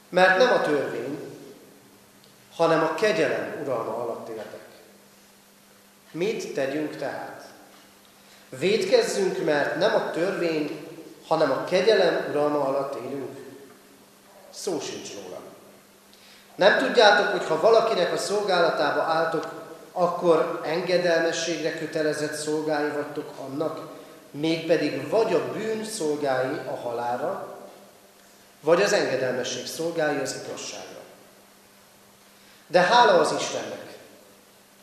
Mert 0.09 0.39
nem 0.39 0.53
a 0.53 0.61
törvény, 0.61 1.28
hanem 2.59 2.83
a 2.83 2.95
kegyelem 2.95 3.57
uralma 3.63 3.97
alatt 3.97 4.29
életek. 4.29 4.67
Mit 6.11 6.55
tegyünk 6.55 6.97
tehát? 6.97 7.45
Védkezzünk, 8.49 9.45
mert 9.45 9.77
nem 9.77 9.95
a 9.95 10.11
törvény, 10.11 10.87
hanem 11.27 11.51
a 11.51 11.65
kegyelem 11.65 12.27
uralma 12.31 12.65
alatt 12.65 12.95
élünk. 12.95 13.37
Szó 14.51 14.81
sincs 14.81 15.09
róla. 15.15 15.41
Nem 16.55 16.79
tudjátok, 16.79 17.27
hogy 17.27 17.47
ha 17.47 17.61
valakinek 17.61 18.13
a 18.13 18.17
szolgálatába 18.17 19.03
álltok, 19.03 19.67
akkor 19.93 20.61
engedelmességre 20.65 21.79
kötelezett 21.79 22.35
szolgái 22.35 22.91
vagytok 22.91 23.33
annak, 23.39 23.89
mégpedig 24.31 25.09
vagy 25.09 25.35
a 25.35 25.53
bűn 25.53 25.85
szolgái 25.85 26.59
a 26.67 26.77
halára, 26.77 27.57
vagy 28.61 28.83
az 28.83 28.93
engedelmesség 28.93 29.67
szolgái 29.67 30.17
az 30.17 30.37
igazságra. 30.45 30.88
De 32.71 32.81
hála 32.81 33.13
az 33.13 33.35
Istennek, 33.39 33.97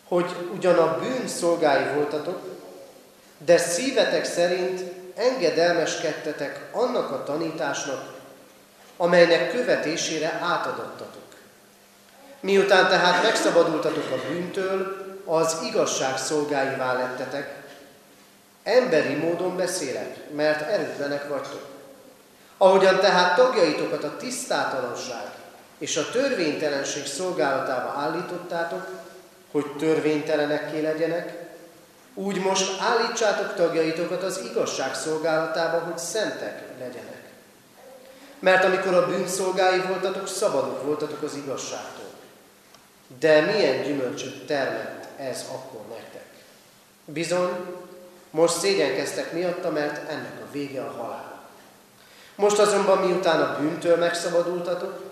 hogy 0.08 0.36
ugyan 0.56 0.78
a 0.78 1.00
bűn 1.00 1.28
szolgái 1.28 1.94
voltatok, 1.94 2.40
de 3.38 3.58
szívetek 3.58 4.26
szerint 4.26 4.82
engedelmeskedtetek 5.16 6.70
annak 6.72 7.12
a 7.12 7.24
tanításnak, 7.24 8.14
amelynek 8.98 9.52
követésére 9.52 10.40
átadattatok. 10.42 11.24
Miután 12.40 12.88
tehát 12.88 13.24
megszabadultatok 13.24 14.12
a 14.12 14.28
bűntől, 14.28 15.04
az 15.26 15.58
igazság 15.64 16.18
szolgáivá 16.18 16.94
lettetek, 16.94 17.64
emberi 18.64 19.14
módon 19.14 19.56
beszélek, 19.56 20.32
mert 20.36 20.70
erőtlenek 20.70 21.28
vagytok. 21.30 21.68
Ahogyan 22.58 23.00
tehát 23.00 23.36
tagjaitokat 23.36 24.04
a 24.04 24.18
tisztátalanság 24.18 25.32
és 25.78 25.98
a 25.98 26.10
törvénytelenség 26.10 27.06
szolgálatába 27.06 27.90
állítottátok, 27.90 28.88
hogy 29.52 29.66
törvénytelenekké 29.78 30.82
legyenek, 30.82 31.44
úgy 32.14 32.40
most 32.42 32.82
állítsátok 32.82 33.56
tagjaitokat 33.56 34.24
az 34.24 34.42
igazság 34.52 34.96
szolgálatába, 34.96 35.80
hogy 35.80 35.98
szentek 35.98 36.64
legyenek. 36.80 37.24
Mert 38.40 38.64
amikor 38.64 38.94
a 38.94 39.08
bűnszolgái 39.08 39.80
voltatok, 39.80 40.28
szabadok 40.28 40.84
voltatok 40.84 41.22
az 41.22 41.36
igazságtól. 41.36 42.10
De 43.20 43.42
milyen 43.42 43.84
gyümölcsöt 43.84 44.46
termett 44.46 45.06
ez 45.18 45.46
akkor 45.52 45.82
nektek? 45.90 46.26
Bizony, 47.06 47.50
most 48.30 48.60
szégyenkeztek 48.60 49.34
miatta, 49.34 49.72
mert 49.72 50.10
ennek 50.10 50.42
a 50.42 50.52
vége 50.52 50.82
a 50.82 50.92
halál. 50.92 51.44
Most 52.36 52.60
azonban 52.60 52.98
miután 52.98 53.42
a 53.42 53.58
bűntől 53.60 53.98
megszabadultatok, 53.98 55.05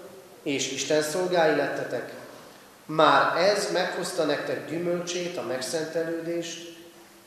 és 0.43 0.71
Isten 0.71 1.01
szolgái 1.01 1.55
lettetek, 1.55 2.13
már 2.85 3.37
ez 3.37 3.71
meghozta 3.71 4.23
nektek 4.23 4.69
gyümölcsét, 4.69 5.37
a 5.37 5.41
megszentelődést, 5.41 6.77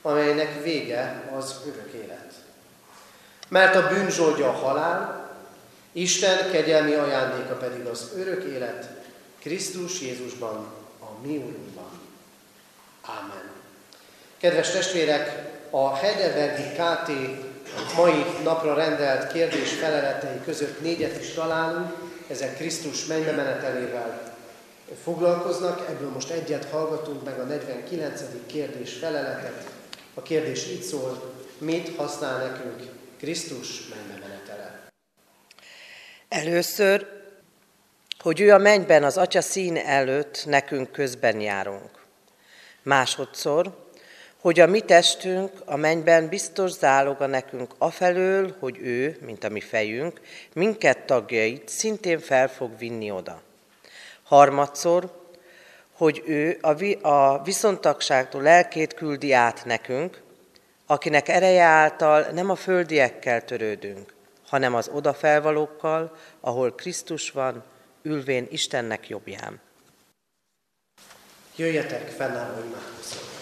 amelynek 0.02 0.62
vége 0.62 1.22
az 1.37 1.55
örök 1.66 1.92
élet. 2.05 2.33
Mert 3.48 3.74
a 3.74 3.88
bűn 3.88 4.11
zsoldja 4.11 4.48
a 4.48 4.52
halál, 4.52 5.31
Isten 5.92 6.50
kegyelmi 6.50 6.94
ajándéka 6.94 7.55
pedig 7.55 7.87
az 7.87 8.11
örök 8.16 8.44
élet, 8.44 8.88
Krisztus 9.38 10.00
Jézusban, 10.00 10.57
a 11.00 11.26
mi 11.26 11.37
Úrunkban. 11.37 12.00
Ámen. 13.02 13.50
Kedves 14.38 14.70
testvérek, 14.70 15.55
a 15.70 15.94
Heidelbergi 15.94 16.62
KT 16.62 17.11
mai 17.96 18.24
napra 18.42 18.74
rendelt 18.74 19.33
kérdés 19.33 19.72
feleletei 19.72 20.40
között 20.44 20.81
négyet 20.81 21.20
is 21.20 21.33
találunk, 21.33 22.05
ezek 22.30 22.56
Krisztus 22.56 23.06
mennybe 23.06 23.32
menetelével 23.32 24.34
foglalkoznak, 25.02 25.88
ebből 25.88 26.10
most 26.10 26.30
egyet 26.30 26.64
hallgatunk 26.64 27.24
meg 27.24 27.38
a 27.38 27.44
49. 27.44 28.22
kérdés 28.46 28.92
feleletet. 28.92 29.70
A 30.14 30.22
kérdés 30.22 30.66
így 30.66 30.82
szól, 30.82 31.34
mit 31.58 31.96
használ 31.96 32.46
nekünk 32.46 32.90
Krisztus 33.18 33.88
mennybe 33.88 34.26
menetele? 34.26 34.88
Először 36.28 37.16
hogy 38.26 38.40
ő 38.40 38.52
a 38.52 38.58
mennyben 38.58 39.04
az 39.04 39.16
Atya 39.16 39.40
szín 39.40 39.76
előtt 39.76 40.44
nekünk 40.46 40.92
közben 40.92 41.40
járunk. 41.40 41.90
Másodszor, 42.82 43.86
hogy 44.46 44.61
a 44.61 44.66
mi 44.66 44.80
testünk 44.80 45.50
a 45.64 45.76
mennyben 45.76 46.28
biztos 46.28 46.70
záloga 46.70 47.26
nekünk 47.26 47.74
afelől, 47.78 48.56
hogy 48.59 48.78
ő, 48.78 49.18
mint 49.20 49.44
a 49.44 49.48
mi 49.48 49.61
fejünk, 49.61 50.20
minket 50.52 50.98
tagjait 50.98 51.68
szintén 51.68 52.18
fel 52.18 52.48
fog 52.48 52.78
vinni 52.78 53.11
oda. 53.11 53.42
Harmadszor, 54.22 55.11
hogy 55.92 56.22
ő 56.26 56.59
a, 56.61 56.74
vi- 56.74 56.98
a 57.02 57.40
viszontagságtól 57.44 58.42
lelkét 58.42 58.94
küldi 58.94 59.32
át 59.32 59.64
nekünk, 59.64 60.22
akinek 60.87 61.28
ereje 61.28 61.62
által 61.62 62.26
nem 62.32 62.50
a 62.50 62.56
földiekkel 62.56 63.44
törődünk, 63.44 64.14
hanem 64.48 64.74
az 64.74 64.90
odafelvalókkal, 64.92 66.16
ahol 66.40 66.74
Krisztus 66.74 67.30
van, 67.30 67.64
ülvén 68.02 68.46
Istennek 68.50 69.09
jobbján. 69.09 69.61
Jöjjetek, 71.56 72.09
fennálló 72.09 72.64
imádkozzunk. 72.64 73.36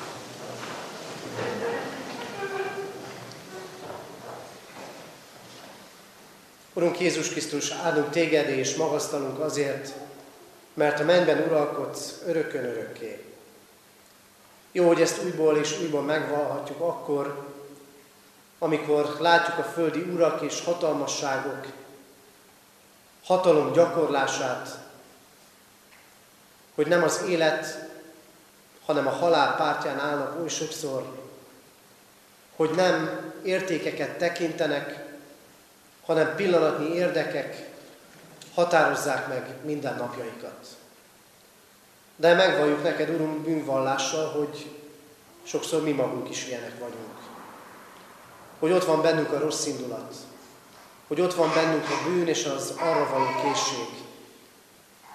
Urunk 6.73 7.01
Jézus 7.01 7.29
Krisztus, 7.29 7.71
áldunk 7.71 8.11
téged 8.11 8.49
és 8.49 8.77
magasztalunk 8.77 9.39
azért, 9.39 9.93
mert 10.75 11.01
a 11.01 11.05
mennyben 11.05 11.43
uralkodsz 11.47 12.23
örökön 12.27 12.65
örökké. 12.65 13.25
Jó, 14.73 14.87
hogy 14.87 15.01
ezt 15.01 15.25
újból 15.25 15.57
és 15.57 15.79
újból 15.81 16.03
megvalhatjuk 16.03 16.81
akkor, 16.81 17.49
amikor 18.59 19.17
látjuk 19.19 19.59
a 19.59 19.63
földi 19.63 20.01
urak 20.01 20.43
és 20.43 20.65
hatalmasságok 20.65 21.67
hatalom 23.25 23.73
gyakorlását, 23.73 24.79
hogy 26.75 26.87
nem 26.87 27.03
az 27.03 27.23
élet, 27.29 27.89
hanem 28.85 29.07
a 29.07 29.11
halál 29.11 29.57
pártján 29.57 29.99
állnak 29.99 30.41
oly 30.41 30.49
sokszor, 30.49 31.24
hogy 32.57 32.71
nem 32.71 33.33
értékeket 33.43 34.19
tekintenek, 34.19 35.05
hanem 36.05 36.35
pillanatnyi 36.37 36.95
érdekek 36.95 37.69
határozzák 38.55 39.29
meg 39.29 39.55
minden 39.63 39.97
napjaikat. 39.97 40.67
De 42.17 42.35
megvalljuk 42.35 42.83
neked, 42.83 43.11
Urunk, 43.11 43.45
bűnvallással, 43.45 44.31
hogy 44.31 44.71
sokszor 45.43 45.83
mi 45.83 45.93
magunk 45.93 46.29
is 46.31 46.47
ilyenek 46.47 46.79
vagyunk. 46.79 47.19
Hogy 48.59 48.73
ott 48.73 48.85
van 48.85 49.03
bennünk 49.03 49.33
a 49.33 49.39
rossz 49.39 49.67
indulat, 49.67 50.15
hogy 51.07 51.21
ott 51.21 51.35
van 51.35 51.53
bennünk 51.55 51.85
a 51.85 52.09
bűn 52.09 52.29
és 52.29 52.45
az 52.45 52.75
arra 52.79 53.09
való 53.09 53.27
készség. 53.43 54.03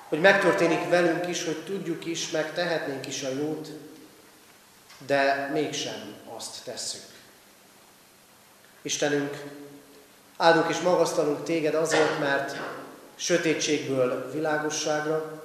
Hogy 0.07 0.21
megtörténik 0.21 0.89
velünk 0.89 1.27
is, 1.27 1.45
hogy 1.45 1.63
tudjuk 1.63 2.05
is, 2.05 2.31
meg 2.31 2.53
tehetnénk 2.53 3.07
is 3.07 3.23
a 3.23 3.29
jót, 3.29 3.69
de 5.05 5.49
mégsem 5.53 6.15
azt 6.35 6.63
tesszük. 6.63 7.18
Istenünk, 8.89 9.43
áldunk 10.37 10.69
és 10.69 10.79
magasztalunk 10.79 11.43
téged 11.43 11.73
azért, 11.75 12.19
mert 12.19 12.57
sötétségből 13.15 14.31
világosságra, 14.31 15.43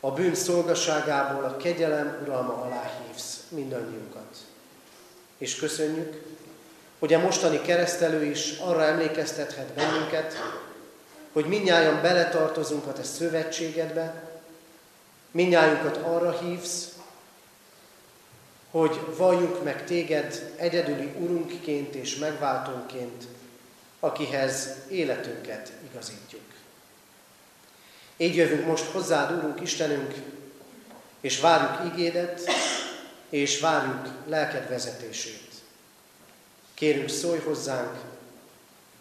a 0.00 0.10
bűn 0.10 0.34
szolgaságából 0.34 1.44
a 1.44 1.56
kegyelem 1.56 2.18
uralma 2.22 2.62
alá 2.62 2.90
hívsz 3.06 3.36
mindannyiunkat. 3.48 4.36
És 5.38 5.56
köszönjük, 5.56 6.22
hogy 6.98 7.14
a 7.14 7.18
mostani 7.18 7.60
keresztelő 7.60 8.24
is 8.24 8.58
arra 8.58 8.82
emlékeztethet 8.82 9.72
bennünket, 9.72 10.34
hogy 11.32 11.44
minnyáján 11.44 12.02
beletartozunk 12.02 12.86
a 12.86 12.92
te 12.92 13.02
szövetségedbe, 13.02 14.30
minnyájunkat 15.30 15.96
arra 15.96 16.38
hívsz, 16.38 16.95
hogy 18.76 19.00
valljuk 19.16 19.64
meg 19.64 19.84
téged 19.84 20.52
egyedüli 20.56 21.12
urunkként 21.18 21.94
és 21.94 22.16
megváltónként, 22.16 23.24
akihez 24.00 24.76
életünket 24.88 25.72
igazítjuk. 25.90 26.42
Így 28.16 28.36
jövünk 28.36 28.66
most 28.66 28.84
hozzád, 28.84 29.36
Úrunk 29.36 29.60
Istenünk, 29.60 30.14
és 31.20 31.40
várjuk 31.40 31.92
igédet, 31.92 32.50
és 33.28 33.60
várjuk 33.60 34.08
lelked 34.26 34.68
vezetését. 34.68 35.52
Kérünk, 36.74 37.08
szólj 37.08 37.38
hozzánk, 37.38 37.94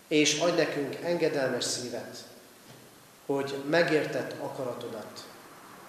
és 0.07 0.39
adj 0.39 0.55
nekünk 0.57 0.95
engedelmes 1.03 1.63
szívet, 1.63 2.17
hogy 3.25 3.55
megértett 3.69 4.35
akaratodat 4.41 5.25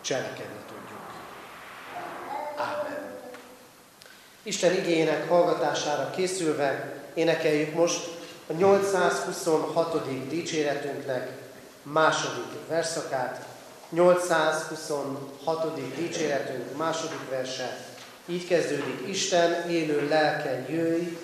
cselekedni 0.00 0.60
tudjuk. 0.66 1.12
Ámen. 2.56 3.05
Isten 4.46 4.74
igényének 4.74 5.28
hallgatására 5.28 6.10
készülve 6.10 7.02
énekeljük 7.14 7.74
most 7.74 8.08
a 8.46 8.52
826. 8.52 10.28
dicséretünknek 10.28 11.30
második 11.82 12.68
verszakát, 12.68 13.46
826. 13.90 15.96
dicséretünk 15.96 16.76
második 16.76 17.30
verse, 17.30 17.78
így 18.26 18.46
kezdődik, 18.46 19.08
Isten 19.08 19.70
élő 19.70 20.08
lelke 20.08 20.66
jöjj, 20.68 21.18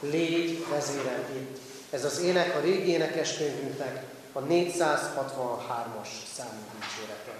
légy 0.00 0.66
vezérem 0.70 1.24
itt. 1.36 1.58
Ez 1.90 2.04
az 2.04 2.20
ének 2.20 2.56
a 2.56 2.60
régi 2.60 2.90
énekeskönyvünknek 2.90 4.02
a 4.32 4.40
463-as 4.40 6.08
számú 6.34 6.60
dicsérete. 6.78 7.34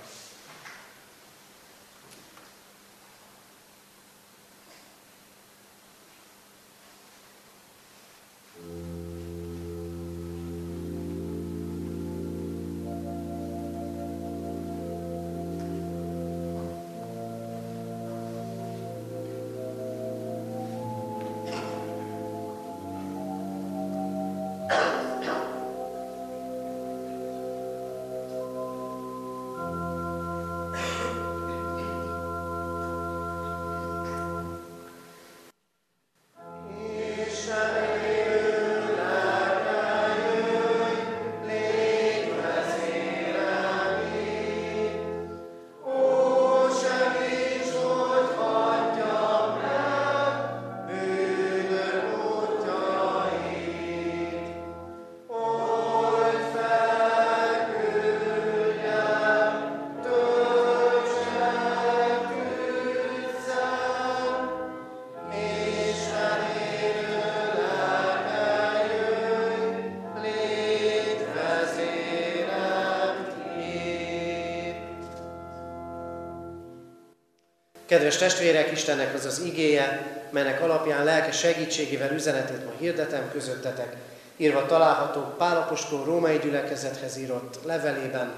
Kedves 77.96 78.16
testvérek, 78.16 78.72
Istennek 78.72 79.14
az 79.14 79.24
az 79.24 79.40
igéje, 79.40 80.06
melynek 80.30 80.62
alapján 80.62 81.04
lelke 81.04 81.32
segítségével 81.32 82.12
üzenetét 82.12 82.64
ma 82.64 82.70
hirdetem 82.78 83.30
közöttetek, 83.32 83.96
írva 84.36 84.66
található 84.66 85.20
Pálapostól 85.20 86.04
római 86.04 86.38
gyülekezethez 86.38 87.16
írott 87.16 87.58
levelében, 87.64 88.32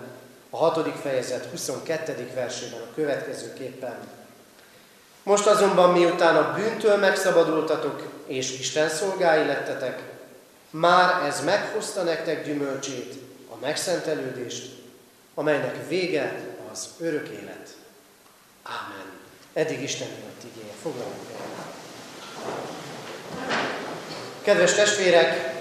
a 0.50 0.56
hatodik 0.56 0.94
fejezet 0.94 1.48
22. 1.50 2.30
versében 2.34 2.80
a 2.80 2.94
következőképpen. 2.94 3.96
Most 5.22 5.46
azonban 5.46 5.92
miután 5.92 6.36
a 6.36 6.54
bűntől 6.54 6.96
megszabadultatok, 6.96 8.12
és 8.26 8.58
Isten 8.58 8.88
szolgái 8.88 9.46
lettetek, 9.46 10.02
már 10.70 11.26
ez 11.26 11.44
meghozta 11.44 12.02
nektek 12.02 12.44
gyümölcsét, 12.44 13.14
a 13.50 13.54
megszentelődést, 13.60 14.72
amelynek 15.34 15.88
vége 15.88 16.40
az 16.72 16.88
örök 17.00 17.28
élet. 17.28 17.68
Ámen. 18.62 19.18
Eddig 19.58 19.82
Isten 19.82 20.08
miatt 20.08 20.54
igéje. 20.54 20.72
Foglalunk 20.82 21.14
el. 21.32 21.46
Kedves 24.42 24.74
testvérek, 24.74 25.56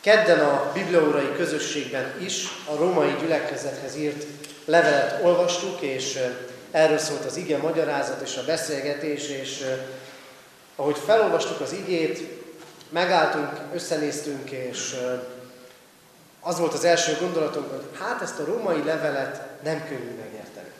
Kedden 0.00 0.38
a 0.38 0.70
bibliórai 0.74 1.32
közösségben 1.36 2.20
is 2.20 2.44
a 2.70 2.76
római 2.76 3.14
gyülekezethez 3.20 3.96
írt 3.96 4.26
levelet 4.64 5.24
olvastuk, 5.24 5.80
és 5.80 6.18
erről 6.70 6.98
szólt 6.98 7.24
az 7.24 7.36
ige 7.36 7.58
magyarázat 7.58 8.20
és 8.20 8.36
a 8.36 8.44
beszélgetés, 8.44 9.28
és 9.28 9.64
ahogy 10.76 10.98
felolvastuk 10.98 11.60
az 11.60 11.72
igét, 11.72 12.20
megálltunk, 12.88 13.60
összenéztünk, 13.74 14.50
és 14.50 14.94
az 16.42 16.58
volt 16.58 16.74
az 16.74 16.84
első 16.84 17.16
gondolatunk, 17.20 17.70
hogy 17.70 17.98
hát 18.00 18.22
ezt 18.22 18.38
a 18.38 18.44
római 18.44 18.84
levelet 18.84 19.62
nem 19.62 19.84
könnyű 19.88 20.16
megérteni. 20.16 20.70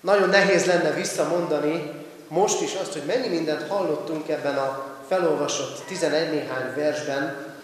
Nagyon 0.00 0.28
nehéz 0.28 0.64
lenne 0.64 0.90
visszamondani 0.90 2.04
most 2.28 2.60
is 2.60 2.74
azt, 2.74 2.92
hogy 2.92 3.02
mennyi 3.06 3.28
mindent 3.28 3.68
hallottunk 3.68 4.28
ebben 4.28 4.56
a 4.56 4.96
felolvasott 5.08 5.84
11 5.86 6.30
néhány 6.30 6.74
versben, 6.74 7.54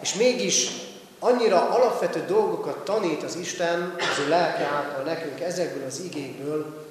és 0.00 0.14
mégis 0.14 0.70
annyira 1.18 1.68
alapvető 1.68 2.24
dolgokat 2.26 2.84
tanít 2.84 3.22
az 3.22 3.36
Isten 3.36 3.94
az 3.98 4.24
ő 4.24 4.28
lelke 4.28 4.64
által 4.64 5.02
nekünk 5.02 5.40
ezekből 5.40 5.86
az 5.86 6.00
igékből, 6.00 6.86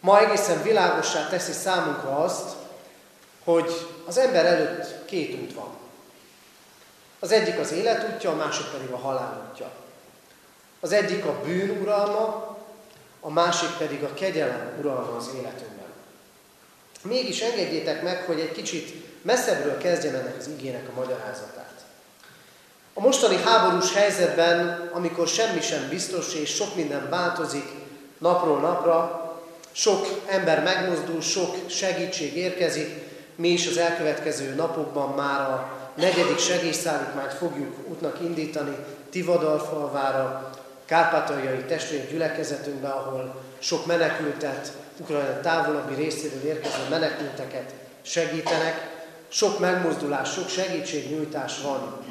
ma 0.00 0.20
egészen 0.20 0.62
világossá 0.62 1.28
teszi 1.28 1.52
számunkra 1.52 2.16
azt, 2.16 2.56
hogy 3.44 3.86
az 4.06 4.18
ember 4.18 4.46
előtt 4.46 5.04
két 5.04 5.42
út 5.42 5.54
van. 5.54 5.77
Az 7.20 7.32
egyik 7.32 7.58
az 7.58 7.72
élet 7.72 8.14
útja, 8.14 8.30
a 8.30 8.34
másik 8.34 8.66
pedig 8.66 8.90
a 8.90 8.96
halál 8.96 9.50
útja. 9.50 9.70
Az 10.80 10.92
egyik 10.92 11.24
a 11.24 11.40
bűn 11.44 11.80
uralma, 11.82 12.56
a 13.20 13.30
másik 13.30 13.70
pedig 13.78 14.02
a 14.02 14.14
kegyelem 14.14 14.72
uralma 14.80 15.16
az 15.16 15.30
életünkben. 15.34 15.86
Mégis 17.02 17.40
engedjétek 17.40 18.02
meg, 18.02 18.24
hogy 18.24 18.40
egy 18.40 18.52
kicsit 18.52 19.06
messzebbről 19.22 19.78
kezdjem 19.78 20.14
ennek 20.14 20.36
az 20.38 20.46
igének 20.46 20.88
a 20.88 21.00
magyarázatát. 21.00 21.84
A 22.94 23.00
mostani 23.00 23.36
háborús 23.36 23.94
helyzetben, 23.94 24.88
amikor 24.92 25.28
semmi 25.28 25.60
sem 25.60 25.88
biztos 25.88 26.34
és 26.34 26.54
sok 26.54 26.74
minden 26.74 27.08
változik 27.08 27.70
napról 28.18 28.60
napra, 28.60 29.26
sok 29.72 30.06
ember 30.26 30.62
megmozdul, 30.62 31.20
sok 31.20 31.56
segítség 31.68 32.36
érkezik, 32.36 33.06
mi 33.34 33.48
is 33.48 33.66
az 33.66 33.76
elkövetkező 33.76 34.54
napokban 34.54 35.14
már 35.14 35.40
a 35.40 35.77
negyedik 35.98 36.38
segélyszállítmányt 36.38 37.32
fogjuk 37.32 37.88
útnak 37.88 38.20
indítani 38.20 38.76
Tivadalfalvára, 39.10 40.50
kárpátaljai 40.84 41.62
testvér 41.62 42.08
gyülekezetünkbe, 42.08 42.88
ahol 42.88 43.42
sok 43.58 43.86
menekültet, 43.86 44.72
Ukrajna 44.96 45.40
távolabbi 45.40 45.94
részéről 45.94 46.42
érkező 46.44 46.88
menekülteket 46.90 47.72
segítenek. 48.02 48.96
Sok 49.28 49.58
megmozdulás, 49.58 50.32
sok 50.32 50.48
segítségnyújtás 50.48 51.60
van. 51.62 52.04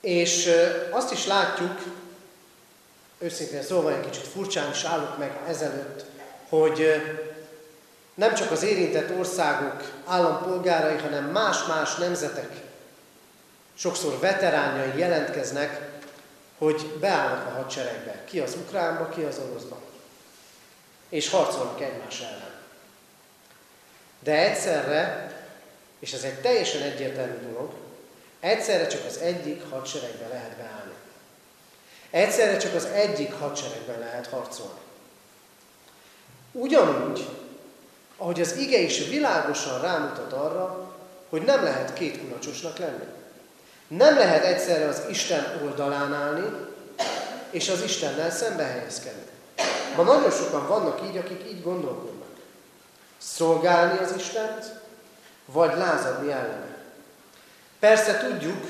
És 0.00 0.50
azt 0.90 1.12
is 1.12 1.26
látjuk, 1.26 1.82
őszintén 3.18 3.62
szóval 3.62 3.92
egy 3.92 4.10
kicsit 4.10 4.26
furcsán 4.26 4.70
is 4.70 4.84
állok 4.84 5.18
meg 5.18 5.38
ezelőtt, 5.46 6.04
hogy 6.48 7.02
nem 8.18 8.34
csak 8.34 8.50
az 8.50 8.62
érintett 8.62 9.18
országok 9.18 9.92
állampolgárai, 10.04 10.96
hanem 10.96 11.24
más-más 11.24 11.94
nemzetek, 11.94 12.50
sokszor 13.74 14.18
veteránjai 14.18 14.98
jelentkeznek, 14.98 15.90
hogy 16.58 16.86
beállnak 17.00 17.46
a 17.46 17.50
hadseregbe. 17.50 18.24
Ki 18.24 18.40
az 18.40 18.54
ukránba, 18.54 19.08
ki 19.08 19.22
az 19.22 19.40
oroszba. 19.48 19.80
És 21.08 21.30
harcolnak 21.30 21.80
egymás 21.80 22.20
ellen. 22.20 22.54
De 24.20 24.38
egyszerre, 24.38 25.32
és 25.98 26.12
ez 26.12 26.22
egy 26.22 26.40
teljesen 26.40 26.82
egyértelmű 26.82 27.52
dolog, 27.52 27.72
egyszerre 28.40 28.86
csak 28.86 29.04
az 29.06 29.16
egyik 29.16 29.62
hadseregbe 29.70 30.28
lehet 30.28 30.56
beállni. 30.56 30.94
Egyszerre 32.10 32.56
csak 32.56 32.74
az 32.74 32.84
egyik 32.84 33.32
hadseregben 33.32 33.98
lehet 33.98 34.26
harcolni. 34.26 34.80
Ugyanúgy, 36.52 37.28
ahogy 38.18 38.40
az 38.40 38.56
ige 38.56 38.78
is 38.78 39.08
világosan 39.08 39.80
rámutat 39.80 40.32
arra, 40.32 40.92
hogy 41.28 41.42
nem 41.42 41.62
lehet 41.62 41.92
két 41.92 42.20
kulacsosnak 42.20 42.78
lenni. 42.78 43.04
Nem 43.88 44.16
lehet 44.16 44.44
egyszerre 44.44 44.88
az 44.88 45.02
Isten 45.10 45.60
oldalán 45.64 46.14
állni, 46.14 46.52
és 47.50 47.68
az 47.68 47.82
Istennel 47.82 48.30
szembe 48.30 48.62
helyezkedni. 48.62 49.22
Ma 49.96 50.02
nagyon 50.02 50.30
sokan 50.30 50.66
vannak 50.66 51.00
így, 51.08 51.16
akik 51.16 51.44
így 51.50 51.62
gondolkodnak. 51.62 52.28
Szolgálni 53.18 53.98
az 53.98 54.12
Istent, 54.16 54.80
vagy 55.44 55.76
lázadni 55.76 56.32
ellene. 56.32 56.76
Persze 57.78 58.18
tudjuk, 58.18 58.66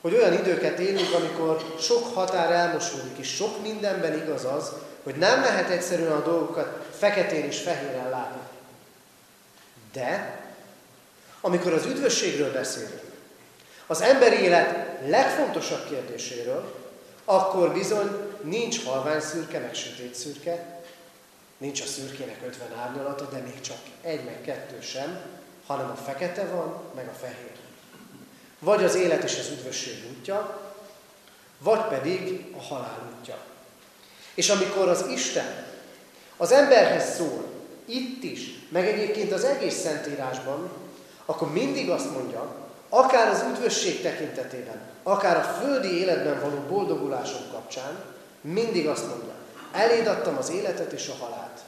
hogy 0.00 0.14
olyan 0.14 0.32
időket 0.32 0.78
élünk, 0.78 1.14
amikor 1.14 1.74
sok 1.80 2.14
határ 2.14 2.52
elmosódik, 2.52 3.18
és 3.18 3.34
sok 3.34 3.62
mindenben 3.62 4.22
igaz 4.22 4.44
az, 4.44 4.72
hogy 5.02 5.14
nem 5.14 5.40
lehet 5.40 5.70
egyszerűen 5.70 6.12
a 6.12 6.22
dolgokat 6.22 6.86
feketén 6.98 7.44
és 7.44 7.60
fehéren 7.60 8.10
látni. 8.10 8.47
De, 9.92 10.40
amikor 11.40 11.72
az 11.72 11.84
üdvösségről 11.84 12.52
beszélünk, 12.52 13.02
az 13.86 14.00
emberi 14.00 14.36
élet 14.36 14.98
legfontosabb 15.06 15.88
kérdéséről, 15.88 16.74
akkor 17.24 17.72
bizony 17.72 18.08
nincs 18.42 18.84
halvány 18.84 19.20
szürke, 19.20 19.58
meg 19.58 19.74
sötét 19.74 20.14
szürke, 20.14 20.80
nincs 21.58 21.80
a 21.80 21.86
szürkének 21.86 22.40
50 22.46 22.78
árnyalata, 22.78 23.24
de 23.24 23.38
még 23.38 23.60
csak 23.60 23.78
egy, 24.02 24.24
meg 24.24 24.40
kettő 24.40 24.80
sem, 24.80 25.20
hanem 25.66 25.90
a 25.90 25.94
fekete 25.94 26.44
van, 26.44 26.82
meg 26.94 27.08
a 27.08 27.18
fehér. 27.20 27.56
Vagy 28.58 28.84
az 28.84 28.94
élet 28.94 29.24
és 29.24 29.38
az 29.38 29.50
üdvösség 29.50 30.04
útja, 30.10 30.60
vagy 31.58 31.80
pedig 31.80 32.46
a 32.56 32.62
halál 32.62 33.12
útja. 33.18 33.36
És 34.34 34.48
amikor 34.48 34.88
az 34.88 35.06
Isten 35.06 35.66
az 36.36 36.52
emberhez 36.52 37.14
szól, 37.14 37.57
itt 37.88 38.22
is, 38.22 38.40
meg 38.68 38.86
egyébként 38.86 39.32
az 39.32 39.44
egész 39.44 39.74
Szentírásban, 39.74 40.70
akkor 41.24 41.52
mindig 41.52 41.90
azt 41.90 42.12
mondja, 42.12 42.54
akár 42.88 43.28
az 43.28 43.44
üdvösség 43.50 44.02
tekintetében, 44.02 44.80
akár 45.02 45.36
a 45.36 45.58
földi 45.62 45.98
életben 45.98 46.40
való 46.40 46.56
boldogulások 46.68 47.52
kapcsán, 47.52 48.04
mindig 48.40 48.86
azt 48.86 49.08
mondja, 49.08 49.32
eléd 49.72 50.06
az 50.38 50.50
életet 50.50 50.92
és 50.92 51.08
a 51.08 51.24
halált. 51.24 51.60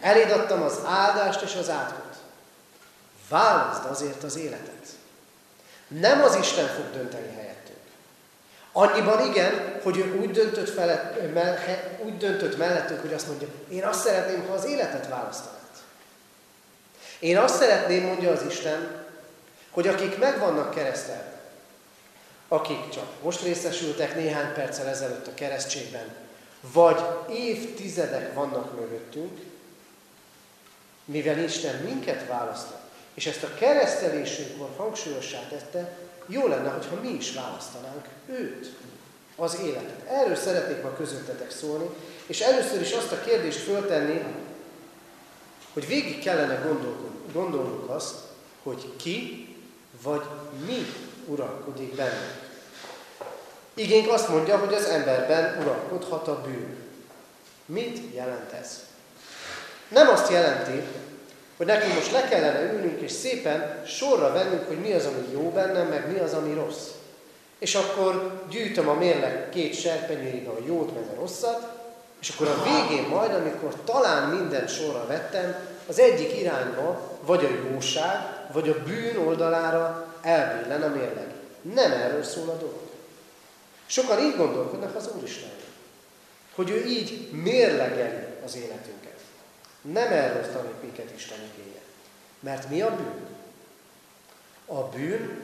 Eléd 0.00 0.30
az 0.62 0.78
áldást 0.86 1.42
és 1.42 1.54
az 1.54 1.70
átkot. 1.70 2.16
Válaszd 3.28 3.84
azért 3.90 4.22
az 4.22 4.36
életet. 4.36 4.86
Nem 5.88 6.22
az 6.22 6.34
Isten 6.34 6.66
fog 6.66 6.84
dönteni 6.92 7.26
helyettünk. 7.26 7.47
Annyiban 8.72 9.26
igen, 9.26 9.80
hogy 9.82 9.96
ő 9.96 10.18
úgy 10.20 10.30
döntött, 10.30 10.68
felett, 10.68 11.18
úgy 12.04 12.16
döntött 12.16 12.58
mellettünk, 12.58 13.00
hogy 13.00 13.12
azt 13.12 13.26
mondja, 13.26 13.48
én 13.68 13.84
azt 13.84 14.04
szeretném, 14.04 14.46
ha 14.46 14.52
az 14.52 14.64
életet 14.64 15.08
választanád. 15.08 15.56
Én 17.18 17.38
azt 17.38 17.56
szeretném, 17.56 18.02
mondja 18.02 18.30
az 18.30 18.42
Isten, 18.48 19.06
hogy 19.70 19.88
akik 19.88 20.18
meg 20.18 20.38
vannak 20.38 20.74
keresztelve, 20.74 21.40
akik 22.48 22.88
csak 22.88 23.22
most 23.22 23.42
részesültek 23.42 24.14
néhány 24.14 24.52
perccel 24.52 24.86
ezelőtt 24.86 25.26
a 25.26 25.34
keresztségben, 25.34 26.14
vagy 26.60 27.00
évtizedek 27.30 28.34
vannak 28.34 28.80
mögöttünk, 28.80 29.38
mivel 31.04 31.38
Isten 31.38 31.74
minket 31.74 32.26
választott, 32.26 32.80
és 33.14 33.26
ezt 33.26 33.42
a 33.42 33.54
keresztelésünkkor 33.54 34.68
hangsúlyossá 34.76 35.38
tette, 35.48 35.96
jó 36.28 36.46
lenne, 36.46 36.68
hogyha 36.68 37.00
mi 37.00 37.08
is 37.08 37.32
választanánk 37.34 38.04
őt, 38.26 38.72
az 39.36 39.58
életet. 39.62 40.08
Erről 40.08 40.36
szeretnék 40.36 40.82
ma 40.82 40.92
közöttetek 40.92 41.50
szólni, 41.50 41.88
és 42.26 42.40
először 42.40 42.80
is 42.80 42.92
azt 42.92 43.12
a 43.12 43.20
kérdést 43.20 43.58
föltenni, 43.58 44.24
hogy 45.72 45.86
végig 45.86 46.22
kellene 46.22 46.62
gondolnunk 47.32 47.90
azt, 47.90 48.14
hogy 48.62 48.92
ki 48.96 49.48
vagy 50.02 50.22
mi 50.66 50.86
uralkodik 51.26 51.94
bennünk. 51.94 52.46
Igénk 53.74 54.10
azt 54.10 54.28
mondja, 54.28 54.58
hogy 54.58 54.74
az 54.74 54.84
emberben 54.84 55.62
uralkodhat 55.62 56.28
a 56.28 56.40
bűn. 56.40 56.76
Mit 57.66 58.14
jelent 58.14 58.52
ez? 58.52 58.84
Nem 59.88 60.08
azt 60.08 60.30
jelenti, 60.30 60.82
hogy 61.58 61.66
nekünk 61.66 61.94
most 61.94 62.12
le 62.12 62.28
kellene 62.28 62.72
ülnünk 62.72 63.00
és 63.00 63.12
szépen 63.12 63.84
sorra 63.86 64.32
vennünk, 64.32 64.66
hogy 64.66 64.78
mi 64.78 64.92
az, 64.92 65.06
ami 65.06 65.32
jó 65.32 65.50
bennem, 65.50 65.86
meg 65.86 66.12
mi 66.12 66.18
az, 66.18 66.32
ami 66.32 66.54
rossz. 66.54 66.86
És 67.58 67.74
akkor 67.74 68.44
gyűjtöm 68.50 68.88
a 68.88 68.94
mérleg 68.94 69.48
két 69.48 69.80
serpenyőig 69.80 70.46
a 70.46 70.58
jót, 70.66 70.94
meg 70.94 71.04
a 71.16 71.20
rosszat, 71.20 71.68
és 72.20 72.28
akkor 72.28 72.48
a 72.48 72.62
végén 72.62 73.08
majd, 73.08 73.34
amikor 73.34 73.74
talán 73.84 74.28
minden 74.28 74.66
sorra 74.66 75.06
vettem, 75.06 75.56
az 75.88 75.98
egyik 75.98 76.40
irányba, 76.40 77.18
vagy 77.20 77.44
a 77.44 77.70
jóság, 77.70 78.16
vagy 78.52 78.68
a 78.68 78.82
bűn 78.82 79.16
oldalára 79.26 80.14
elbillen 80.22 80.82
a 80.82 80.88
mérleg. 80.88 81.26
Nem 81.74 81.92
erről 81.92 82.22
szól 82.22 82.48
a 82.48 82.56
dolog. 82.56 82.88
Sokan 83.86 84.18
így 84.18 84.36
gondolkodnak 84.36 84.96
az 84.96 85.08
Úristen, 85.18 85.50
hogy 86.54 86.70
ő 86.70 86.84
így 86.84 87.30
mérlegeli 87.32 88.24
az 88.44 88.56
életünket. 88.56 89.07
Nem 89.92 90.12
erről 90.12 90.52
tanít 90.52 90.82
minket 90.82 91.12
Isten 91.16 91.38
igéje. 91.38 91.80
Mert 92.40 92.68
mi 92.68 92.80
a 92.80 92.96
bűn? 92.96 93.26
A 94.66 94.82
bűn 94.82 95.42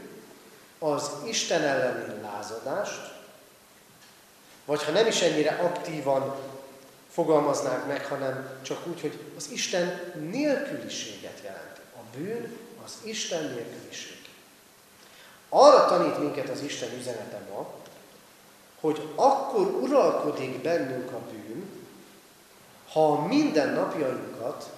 az 0.79 1.11
Isten 1.27 1.63
elleni 1.63 2.21
lázadást, 2.23 3.13
vagy 4.65 4.85
ha 4.85 4.91
nem 4.91 5.07
is 5.07 5.21
ennyire 5.21 5.51
aktívan 5.51 6.37
fogalmaznánk 7.11 7.87
meg, 7.87 8.07
hanem 8.07 8.59
csak 8.63 8.87
úgy, 8.87 9.01
hogy 9.01 9.19
az 9.37 9.51
Isten 9.51 10.13
nélküliséget 10.31 11.41
jelent. 11.43 11.81
A 11.97 12.17
bűn 12.17 12.59
az 12.85 12.93
Isten 13.03 13.45
nélküliség. 13.45 14.29
Arra 15.49 15.87
tanít 15.87 16.19
minket 16.19 16.49
az 16.49 16.63
Isten 16.63 16.93
üzenete 16.99 17.41
ma, 17.51 17.75
hogy 18.81 19.09
akkor 19.15 19.67
uralkodik 19.67 20.63
bennünk 20.63 21.13
a 21.13 21.19
bűn, 21.19 21.84
ha 22.95 23.13
a 23.13 23.27
mindennapjainkat 23.27 24.71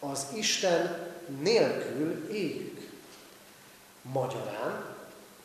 az 0.00 0.26
Isten 0.34 1.06
nélkül 1.40 2.28
éljük. 2.32 2.90
Magyarán 4.02 4.84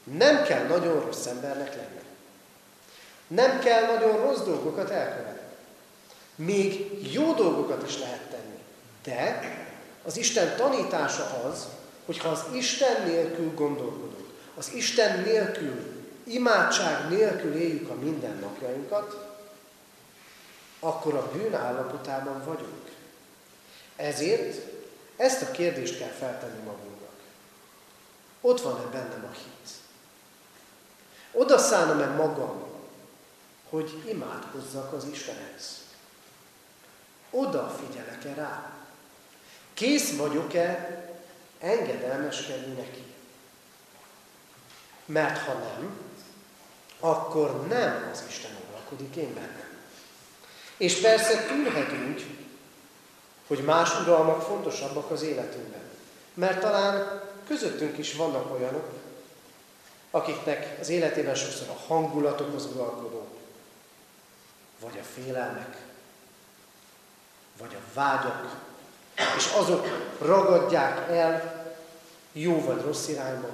nem 0.03 0.43
kell 0.43 0.67
nagyon 0.67 0.99
rossz 1.05 1.25
embernek 1.25 1.75
lenni. 1.75 2.01
Nem 3.27 3.59
kell 3.59 3.95
nagyon 3.95 4.17
rossz 4.17 4.41
dolgokat 4.41 4.89
elkövetni. 4.89 5.47
Még 6.35 6.97
jó 7.13 7.33
dolgokat 7.33 7.87
is 7.87 7.99
lehet 7.99 8.29
tenni. 8.29 8.59
De 9.03 9.39
az 10.03 10.17
Isten 10.17 10.55
tanítása 10.55 11.41
az, 11.51 11.67
hogy 12.05 12.17
ha 12.17 12.29
az 12.29 12.43
Isten 12.53 13.03
nélkül 13.05 13.53
gondolkodunk, 13.53 14.29
az 14.57 14.71
Isten 14.73 15.19
nélkül, 15.19 16.05
imádság 16.23 17.09
nélkül 17.09 17.53
éljük 17.53 17.89
a 17.89 17.95
mindennapjainkat, 17.95 19.32
akkor 20.83 21.13
a 21.15 21.31
bűn 21.31 21.55
állapotában 21.55 22.43
vagyunk. 22.43 22.91
Ezért 23.95 24.61
ezt 25.15 25.41
a 25.41 25.51
kérdést 25.51 25.97
kell 25.97 26.11
feltenni 26.11 26.63
magunknak. 26.63 27.19
Ott 28.41 28.61
van-e 28.61 28.85
bennem 28.85 29.29
a 29.31 29.33
hit? 29.33 29.71
Oda 31.31 31.57
szánom-e 31.57 32.05
magam, 32.05 32.63
hogy 33.69 34.03
imádkozzak 34.07 34.93
az 34.93 35.05
Istenhez? 35.11 35.81
Odafigyelek-e 37.29 38.33
rá? 38.33 38.71
Kész 39.73 40.15
vagyok-e 40.15 41.01
engedelmeskedni 41.59 42.73
neki? 42.73 43.03
Mert 45.05 45.37
ha 45.37 45.53
nem, 45.53 45.97
akkor 46.99 47.67
nem 47.67 48.09
az 48.11 48.23
Isten 48.27 48.51
uralkodik 48.69 49.15
én 49.15 49.33
bennem. 49.33 49.72
És 50.77 51.01
persze 51.01 51.45
tűrhetünk, 51.45 52.19
hogy 53.47 53.59
más 53.59 53.99
uralmak 54.01 54.41
fontosabbak 54.41 55.11
az 55.11 55.21
életünkben. 55.21 55.81
Mert 56.33 56.59
talán 56.59 57.21
közöttünk 57.47 57.97
is 57.97 58.13
vannak 58.13 58.53
olyanok, 58.53 58.89
akiknek 60.11 60.77
az 60.79 60.89
életében 60.89 61.35
sokszor 61.35 61.67
a 61.69 61.93
hangulatok 61.93 62.55
az 62.55 62.65
uralkodó, 62.65 63.27
vagy 64.79 64.99
a 64.99 65.21
félelmek, 65.21 65.75
vagy 67.57 67.75
a 67.75 67.93
vágyak, 67.93 68.55
és 69.37 69.51
azok 69.57 69.87
ragadják 70.21 71.09
el 71.09 71.65
jó 72.31 72.61
vagy 72.61 72.81
rossz 72.81 73.07
irányba. 73.07 73.49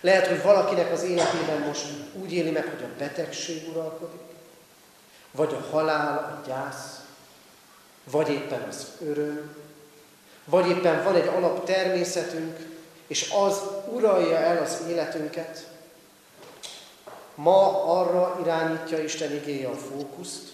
Lehet, 0.00 0.26
hogy 0.26 0.42
valakinek 0.42 0.92
az 0.92 1.02
életében 1.02 1.58
most 1.58 1.86
úgy 2.12 2.32
éli 2.32 2.50
meg, 2.50 2.64
hogy 2.64 2.82
a 2.82 2.98
betegség 2.98 3.68
uralkodik, 3.68 4.29
vagy 5.30 5.54
a 5.54 5.70
halál, 5.70 6.18
a 6.18 6.46
gyász, 6.46 7.00
vagy 8.04 8.28
éppen 8.28 8.62
az 8.62 8.86
öröm, 9.00 9.56
vagy 10.44 10.68
éppen 10.68 11.04
van 11.04 11.14
egy 11.14 11.26
alap 11.26 11.64
természetünk, 11.64 12.58
és 13.06 13.30
az 13.30 13.60
uralja 13.88 14.36
el 14.36 14.62
az 14.62 14.78
életünket. 14.88 15.68
Ma 17.34 17.84
arra 17.98 18.38
irányítja 18.40 18.98
Isten 18.98 19.32
igéje 19.32 19.68
a 19.68 19.76
fókuszt. 19.76 20.48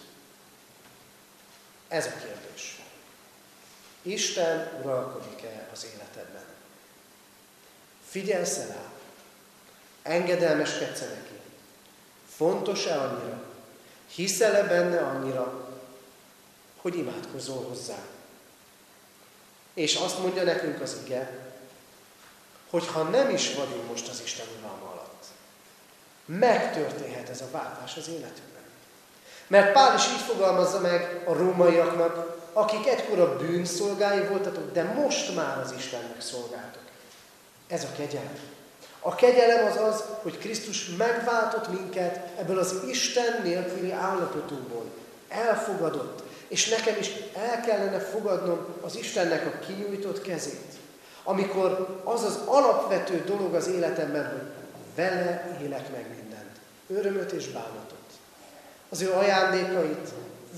Ez 1.88 2.06
a 2.06 2.10
kérdés. 2.10 2.80
Isten 4.02 4.80
uralkodik-e 4.82 5.68
az 5.72 5.86
életedben? 5.94 6.44
Figyelsz 8.08 8.56
rá? 8.56 8.82
Engedelmeskedsz 10.02 11.00
neki? 11.00 11.40
Fontos-e 12.36 13.00
annyira? 13.00 13.45
Hiszel-e 14.14 14.62
benne 14.62 15.00
annyira, 15.00 15.68
hogy 16.76 16.96
imádkozol 16.96 17.64
hozzá? 17.68 17.98
És 19.74 19.94
azt 19.94 20.18
mondja 20.18 20.42
nekünk 20.42 20.80
az 20.80 20.96
ige, 21.04 21.38
hogy 22.70 22.86
ha 22.86 23.02
nem 23.02 23.30
is 23.30 23.54
vagyunk 23.54 23.88
most 23.88 24.08
az 24.08 24.20
Isten 24.24 24.46
uralma 24.58 24.90
alatt, 24.90 25.24
megtörténhet 26.24 27.28
ez 27.28 27.40
a 27.40 27.50
váltás 27.50 27.96
az 27.96 28.08
életünkben. 28.08 28.62
Mert 29.46 29.72
Pál 29.72 29.94
is 29.94 30.06
így 30.06 30.20
fogalmazza 30.20 30.80
meg 30.80 31.22
a 31.26 31.32
rómaiaknak, 31.32 32.40
akik 32.52 32.86
egykor 32.86 33.18
a 33.18 33.36
bűnszolgái 33.36 34.26
voltatok, 34.26 34.72
de 34.72 34.82
most 34.82 35.34
már 35.34 35.58
az 35.58 35.72
Istennek 35.72 36.20
szolgáltok. 36.20 36.82
Ez 37.68 37.84
a 37.84 37.92
kegyelem. 37.96 38.55
A 39.06 39.14
kegyelem 39.14 39.66
az 39.66 39.76
az, 39.76 40.04
hogy 40.22 40.38
Krisztus 40.38 40.88
megváltott 40.98 41.68
minket 41.68 42.28
ebből 42.38 42.58
az 42.58 42.74
Isten 42.88 43.42
nélküli 43.42 43.92
állapotunkból. 43.92 44.84
Elfogadott. 45.28 46.22
És 46.48 46.68
nekem 46.68 46.96
is 46.98 47.10
el 47.34 47.60
kellene 47.60 47.98
fogadnom 47.98 48.66
az 48.82 48.96
Istennek 48.96 49.46
a 49.46 49.66
kinyújtott 49.66 50.22
kezét. 50.22 50.72
Amikor 51.24 52.00
az 52.04 52.22
az 52.22 52.38
alapvető 52.44 53.24
dolog 53.26 53.54
az 53.54 53.66
életemben, 53.68 54.30
hogy 54.30 54.48
vele 54.94 55.58
élek 55.62 55.92
meg 55.92 56.06
mindent. 56.18 56.56
Örömöt 56.88 57.32
és 57.32 57.46
bánatot. 57.46 58.06
Az 58.88 59.00
ő 59.00 59.10
ajándékait, 59.12 60.08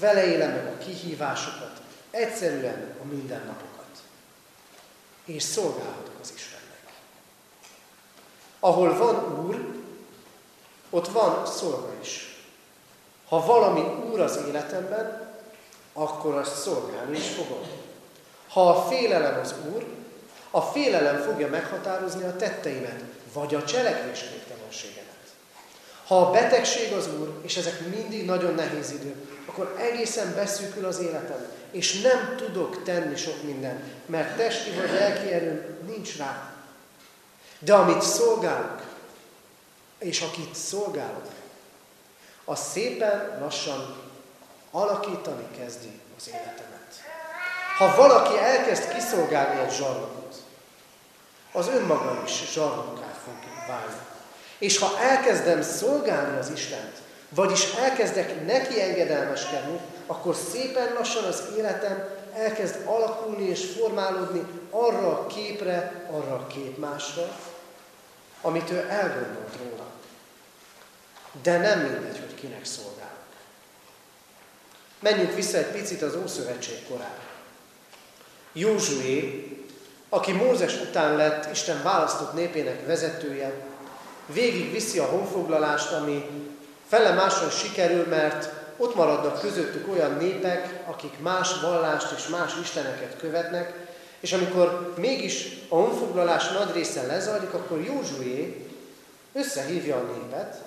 vele 0.00 0.26
élem 0.26 0.50
meg 0.50 0.66
a 0.66 0.78
kihívásokat, 0.84 1.80
egyszerűen 2.10 2.94
a 3.02 3.04
mindennapokat. 3.14 4.02
És 5.24 5.42
szolgálhatok 5.42 6.14
az 6.20 6.32
Istennek. 6.34 6.57
Ahol 8.60 8.96
van 8.96 9.46
Úr, 9.46 9.74
ott 10.90 11.08
van 11.08 11.46
szolga 11.46 11.92
is. 12.00 12.42
Ha 13.28 13.46
valami 13.46 13.80
Úr 14.10 14.20
az 14.20 14.38
életemben, 14.48 15.36
akkor 15.92 16.34
azt 16.34 16.60
szolgálni 16.62 17.16
is 17.16 17.28
fogom. 17.28 17.62
Ha 18.48 18.68
a 18.68 18.82
félelem 18.82 19.40
az 19.40 19.54
Úr, 19.72 19.84
a 20.50 20.60
félelem 20.60 21.22
fogja 21.22 21.48
meghatározni 21.48 22.24
a 22.24 22.36
tetteimet, 22.36 23.02
vagy 23.32 23.54
a 23.54 23.64
cselekvésképtelenségemet. 23.64 25.06
Ha 26.06 26.20
a 26.20 26.30
betegség 26.30 26.92
az 26.92 27.08
Úr, 27.20 27.32
és 27.42 27.56
ezek 27.56 27.80
mindig 27.80 28.24
nagyon 28.24 28.54
nehéz 28.54 28.90
idő, 28.90 29.14
akkor 29.46 29.74
egészen 29.78 30.34
beszűkül 30.34 30.84
az 30.84 30.98
életem, 30.98 31.46
és 31.70 32.00
nem 32.00 32.34
tudok 32.36 32.82
tenni 32.82 33.16
sok 33.16 33.42
mindent, 33.42 33.80
mert 34.06 34.36
testi 34.36 34.70
vagy 34.70 34.90
lelki 34.90 35.32
erőm 35.32 35.78
nincs 35.86 36.16
rá. 36.16 36.57
De 37.58 37.74
amit 37.74 38.02
szolgálok, 38.02 38.82
és 39.98 40.20
akit 40.20 40.54
szolgálok, 40.54 41.26
az 42.44 42.58
szépen 42.70 43.38
lassan 43.40 43.96
alakítani 44.70 45.46
kezdi 45.58 46.00
az 46.18 46.28
életemet. 46.28 47.02
Ha 47.78 47.96
valaki 47.96 48.38
elkezd 48.38 48.94
kiszolgálni 48.94 49.60
egy 49.60 49.72
zsarnokot, 49.72 50.34
az 51.52 51.68
önmaga 51.68 52.22
is 52.24 52.52
zsarnokká 52.52 53.14
fog 53.24 53.34
válni. 53.68 54.00
És 54.58 54.78
ha 54.78 54.98
elkezdem 55.00 55.62
szolgálni 55.62 56.38
az 56.38 56.50
Istent, 56.50 56.96
vagyis 57.28 57.74
elkezdek 57.74 58.46
neki 58.46 58.80
engedelmeskedni, 58.80 59.80
akkor 60.06 60.36
szépen 60.52 60.92
lassan 60.92 61.24
az 61.24 61.42
életem 61.56 62.08
elkezd 62.34 62.76
alakulni 62.84 63.48
és 63.48 63.70
formálódni 63.78 64.44
arra 64.70 65.08
a 65.08 65.26
képre, 65.26 66.06
arra 66.10 66.34
a 66.34 66.46
képmásra, 66.46 67.36
amit 68.40 68.70
ő 68.70 68.86
elgondolt 68.88 69.56
róla. 69.62 69.86
De 71.42 71.58
nem 71.58 71.80
mindegy, 71.80 72.18
hogy 72.18 72.34
kinek 72.34 72.64
szolgálok. 72.64 73.08
Menjünk 75.00 75.34
vissza 75.34 75.58
egy 75.58 75.70
picit 75.70 76.02
az 76.02 76.16
Ószövetség 76.16 76.86
korára. 76.88 77.22
Józsué, 78.52 79.48
aki 80.08 80.32
Mózes 80.32 80.80
után 80.80 81.16
lett 81.16 81.52
Isten 81.52 81.82
választott 81.82 82.32
népének 82.32 82.86
vezetője, 82.86 83.54
végig 84.26 84.72
viszi 84.72 84.98
a 84.98 85.04
honfoglalást, 85.04 85.92
ami 85.92 86.30
fele 86.88 87.10
máson 87.10 87.50
sikerül, 87.50 88.06
mert 88.06 88.52
ott 88.76 88.94
maradnak 88.94 89.40
közöttük 89.40 89.88
olyan 89.92 90.16
népek, 90.16 90.80
akik 90.86 91.18
más 91.18 91.60
vallást 91.60 92.12
és 92.16 92.26
más 92.26 92.52
isteneket 92.62 93.16
követnek, 93.18 93.87
és 94.20 94.32
amikor 94.32 94.94
mégis 94.96 95.48
a 95.68 95.74
honfoglalás 95.74 96.48
nagy 96.48 96.72
része 96.72 97.02
lezajlik, 97.02 97.54
akkor 97.54 97.80
Józsué 97.84 98.66
összehívja 99.32 99.96
a 99.96 100.02
népet 100.02 100.62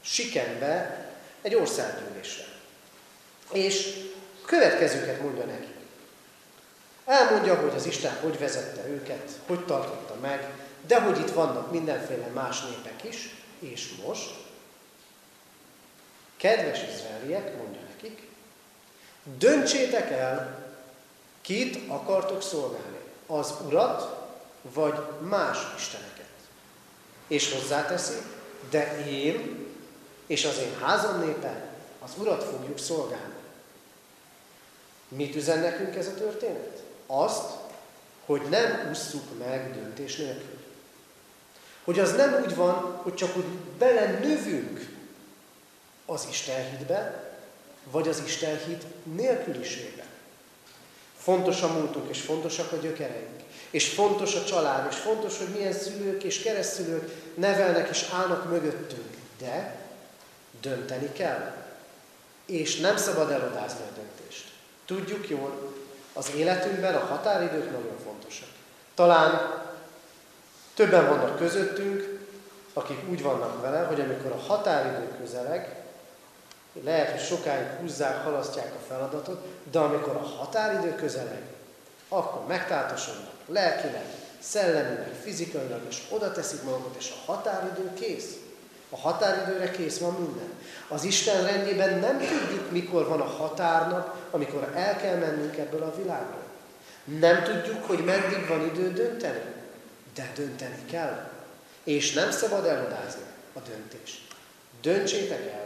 Sikenbe 0.00 1.06
egy 1.42 1.54
országgyűlésre. 1.54 2.44
És 3.52 3.94
következőket 4.44 5.22
mondja 5.22 5.44
neki. 5.44 5.74
Elmondja, 7.04 7.54
hogy 7.54 7.72
az 7.74 7.86
Isten 7.86 8.16
hogy 8.22 8.38
vezette 8.38 8.88
őket, 8.88 9.30
hogy 9.46 9.64
tartotta 9.64 10.14
meg, 10.20 10.50
de 10.86 11.00
hogy 11.00 11.18
itt 11.18 11.30
vannak 11.30 11.72
mindenféle 11.72 12.26
más 12.26 12.62
népek 12.62 13.04
is, 13.04 13.34
és 13.58 13.94
most, 14.06 14.30
kedves 16.36 16.80
izraeliek, 16.94 17.56
mondja 17.56 17.80
nekik, 17.88 18.28
döntsétek 19.38 20.10
el, 20.10 20.65
kit 21.46 21.88
akartok 21.88 22.42
szolgálni, 22.42 22.98
az 23.26 23.54
Urat, 23.66 24.28
vagy 24.62 24.94
más 25.20 25.58
isteneket. 25.76 26.24
És 27.26 27.52
hozzáteszi, 27.52 28.16
de 28.70 29.06
én 29.06 29.66
és 30.26 30.44
az 30.44 30.58
én 30.58 30.78
házam 30.80 31.20
népe 31.20 31.68
az 32.04 32.10
Urat 32.18 32.44
fogjuk 32.44 32.78
szolgálni. 32.78 33.34
Mit 35.08 35.34
üzen 35.34 35.58
nekünk 35.58 35.96
ez 35.96 36.06
a 36.06 36.14
történet? 36.14 36.82
Azt, 37.06 37.54
hogy 38.24 38.42
nem 38.50 38.88
ússzuk 38.90 39.38
meg 39.38 39.74
döntés 39.74 40.16
nélkül. 40.16 40.58
Hogy 41.84 41.98
az 41.98 42.12
nem 42.12 42.42
úgy 42.44 42.54
van, 42.54 43.00
hogy 43.02 43.14
csak 43.14 43.36
úgy 43.36 43.46
bele 43.78 44.06
növünk 44.10 44.88
az 46.06 46.26
Istenhitbe, 46.30 47.30
vagy 47.90 48.08
az 48.08 48.22
Istenhit 48.24 48.84
nélküliségbe. 49.02 50.05
Fontos 51.26 51.62
a 51.62 51.72
múltunk, 51.72 52.08
és 52.08 52.20
fontosak 52.20 52.72
a 52.72 52.76
gyökereink. 52.76 53.40
És 53.70 53.88
fontos 53.88 54.34
a 54.34 54.44
család, 54.44 54.86
és 54.90 54.96
fontos, 54.96 55.38
hogy 55.38 55.48
milyen 55.48 55.72
szülők 55.72 56.22
és 56.22 56.42
keresztülők 56.42 57.10
nevelnek 57.34 57.88
és 57.88 58.06
állnak 58.12 58.50
mögöttünk. 58.50 59.16
De 59.38 59.78
dönteni 60.60 61.12
kell. 61.12 61.52
És 62.44 62.76
nem 62.76 62.96
szabad 62.96 63.30
elodázni 63.30 63.80
a 63.80 63.94
döntést. 63.94 64.44
Tudjuk 64.84 65.28
jól, 65.28 65.72
az 66.12 66.30
életünkben 66.36 66.94
a 66.94 67.06
határidők 67.06 67.70
nagyon 67.70 67.98
fontosak. 68.04 68.48
Talán 68.94 69.62
többen 70.74 71.08
vannak 71.08 71.38
közöttünk, 71.38 72.18
akik 72.72 73.08
úgy 73.08 73.22
vannak 73.22 73.60
vele, 73.60 73.80
hogy 73.84 74.00
amikor 74.00 74.32
a 74.32 74.44
határidő 74.46 75.16
közeleg, 75.18 75.85
lehet, 76.84 77.10
hogy 77.10 77.20
sokáig 77.20 77.66
húzzák, 77.80 78.24
halasztják 78.24 78.74
a 78.74 78.84
feladatot, 78.88 79.44
de 79.70 79.78
amikor 79.78 80.16
a 80.16 80.26
határidő 80.38 80.94
közeleg, 80.94 81.42
akkor 82.08 82.46
megtátosodnak 82.46 83.34
lelkileg, 83.46 84.04
szellemileg, 84.38 85.12
fizikailag, 85.22 85.80
és 85.88 86.02
oda 86.08 86.32
teszik 86.32 86.62
magukat, 86.62 86.94
és 86.98 87.10
a 87.10 87.32
határidő 87.32 87.92
kész. 87.94 88.36
A 88.90 88.96
határidőre 88.96 89.70
kész 89.70 89.98
van 89.98 90.14
minden. 90.14 90.50
Az 90.88 91.04
Isten 91.04 91.44
rendjében 91.44 91.98
nem 91.98 92.18
tudjuk, 92.18 92.70
mikor 92.70 93.08
van 93.08 93.20
a 93.20 93.24
határnap, 93.24 94.16
amikor 94.30 94.72
el 94.74 94.96
kell 94.96 95.16
mennünk 95.16 95.56
ebből 95.56 95.82
a 95.82 95.96
világból. 95.96 96.44
Nem 97.04 97.42
tudjuk, 97.42 97.84
hogy 97.84 98.04
meddig 98.04 98.48
van 98.48 98.66
idő 98.66 98.92
dönteni, 98.92 99.42
de 100.14 100.32
dönteni 100.34 100.84
kell. 100.90 101.30
És 101.84 102.12
nem 102.12 102.30
szabad 102.30 102.64
eladázni 102.64 103.22
a 103.52 103.58
döntést. 103.58 104.20
Döntsétek 104.80 105.52
el, 105.52 105.65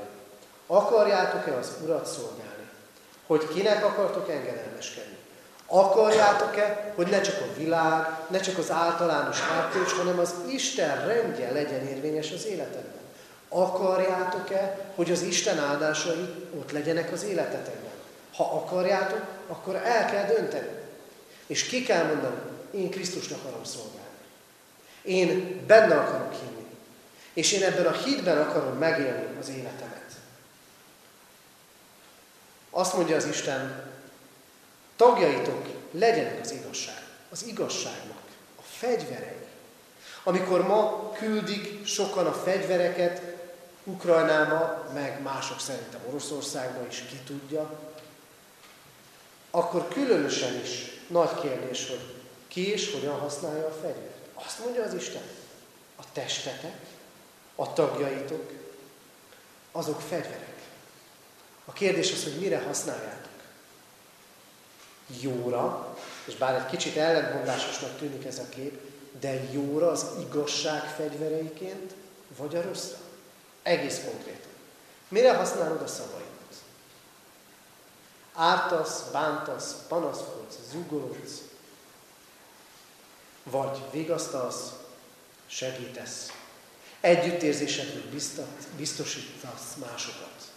akarjátok-e 0.70 1.56
az 1.56 1.72
Urat 1.84 2.06
szolgálni? 2.06 2.68
Hogy 3.26 3.48
kinek 3.48 3.84
akartok 3.84 4.30
engedelmeskedni? 4.30 5.16
Akarjátok-e, 5.66 6.92
hogy 6.94 7.06
ne 7.06 7.20
csak 7.20 7.40
a 7.40 7.58
világ, 7.58 8.18
ne 8.30 8.40
csak 8.40 8.58
az 8.58 8.70
általános 8.70 9.38
erkölcs, 9.58 9.92
hanem 9.92 10.18
az 10.18 10.34
Isten 10.48 11.06
rendje 11.06 11.52
legyen 11.52 11.86
érvényes 11.86 12.32
az 12.32 12.46
életedben? 12.46 13.00
Akarjátok-e, 13.48 14.78
hogy 14.94 15.10
az 15.10 15.22
Isten 15.22 15.58
áldásai 15.58 16.34
ott 16.58 16.72
legyenek 16.72 17.12
az 17.12 17.24
életetekben? 17.24 17.92
Ha 18.36 18.44
akarjátok, 18.44 19.22
akkor 19.46 19.74
el 19.74 20.10
kell 20.10 20.26
dönteni. 20.34 20.68
És 21.46 21.64
ki 21.64 21.82
kell 21.82 22.04
mondani, 22.04 22.40
én 22.70 22.90
Krisztusnak 22.90 23.38
akarom 23.42 23.64
szolgálni. 23.64 23.98
Én 25.02 25.60
benne 25.66 25.94
akarok 25.94 26.32
hinni. 26.32 26.66
És 27.32 27.52
én 27.52 27.62
ebben 27.62 27.86
a 27.86 27.92
hitben 27.92 28.38
akarom 28.38 28.78
megélni 28.78 29.36
az 29.40 29.48
életemet. 29.48 30.00
Azt 32.70 32.94
mondja 32.94 33.16
az 33.16 33.26
Isten, 33.26 33.92
tagjaitok 34.96 35.66
legyenek 35.90 36.40
az 36.40 36.50
igazság, 36.50 37.02
az 37.30 37.44
igazságnak, 37.46 38.22
a 38.58 38.62
fegyverei. 38.62 39.38
Amikor 40.22 40.66
ma 40.66 41.12
küldik 41.12 41.86
sokan 41.86 42.26
a 42.26 42.32
fegyvereket 42.32 43.22
Ukrajnába, 43.84 44.90
meg 44.94 45.22
mások 45.22 45.60
szerintem 45.60 46.00
Oroszországba 46.08 46.86
is, 46.88 47.04
ki 47.08 47.16
tudja, 47.26 47.80
akkor 49.50 49.88
különösen 49.88 50.60
is 50.60 51.00
nagy 51.06 51.40
kérdés, 51.40 51.88
hogy 51.88 52.14
ki 52.48 52.72
és 52.72 52.92
hogyan 52.92 53.18
használja 53.18 53.66
a 53.66 53.78
fegyvert. 53.82 54.28
Azt 54.34 54.58
mondja 54.58 54.82
az 54.82 54.94
Isten, 54.94 55.22
a 55.96 56.02
testetek, 56.12 56.76
a 57.54 57.72
tagjaitok, 57.72 58.52
azok 59.72 60.00
fegyverek. 60.00 60.49
A 61.64 61.72
kérdés 61.72 62.12
az, 62.12 62.22
hogy 62.22 62.38
mire 62.38 62.58
használjátok. 62.58 63.30
Jóra, 65.20 65.96
és 66.24 66.34
bár 66.34 66.54
egy 66.54 66.66
kicsit 66.66 66.96
ellentmondásosnak 66.96 67.98
tűnik 67.98 68.24
ez 68.24 68.38
a 68.38 68.48
kép, 68.48 68.80
de 69.20 69.50
jóra 69.52 69.90
az 69.90 70.06
igazság 70.20 70.82
fegyvereiként, 70.82 71.94
vagy 72.36 72.56
a 72.56 72.62
rosszra. 72.62 72.98
Egész 73.62 74.00
konkrétan. 74.04 74.50
Mire 75.08 75.34
használod 75.34 75.82
a 75.82 75.86
szavaidat? 75.86 76.28
Ártasz, 78.34 79.02
bántasz, 79.12 79.74
panaszkodsz, 79.88 80.56
zugolódsz, 80.70 81.40
vagy 83.42 83.82
vigasztalsz, 83.90 84.72
segítesz. 85.46 86.32
Együttérzésedről 87.00 88.02
biztosítasz 88.76 89.74
másokat. 89.76 90.49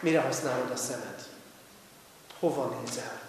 Mire 0.00 0.20
használod 0.20 0.70
a 0.70 0.76
szemed? 0.76 1.26
Hova 2.38 2.78
nézel? 2.80 3.20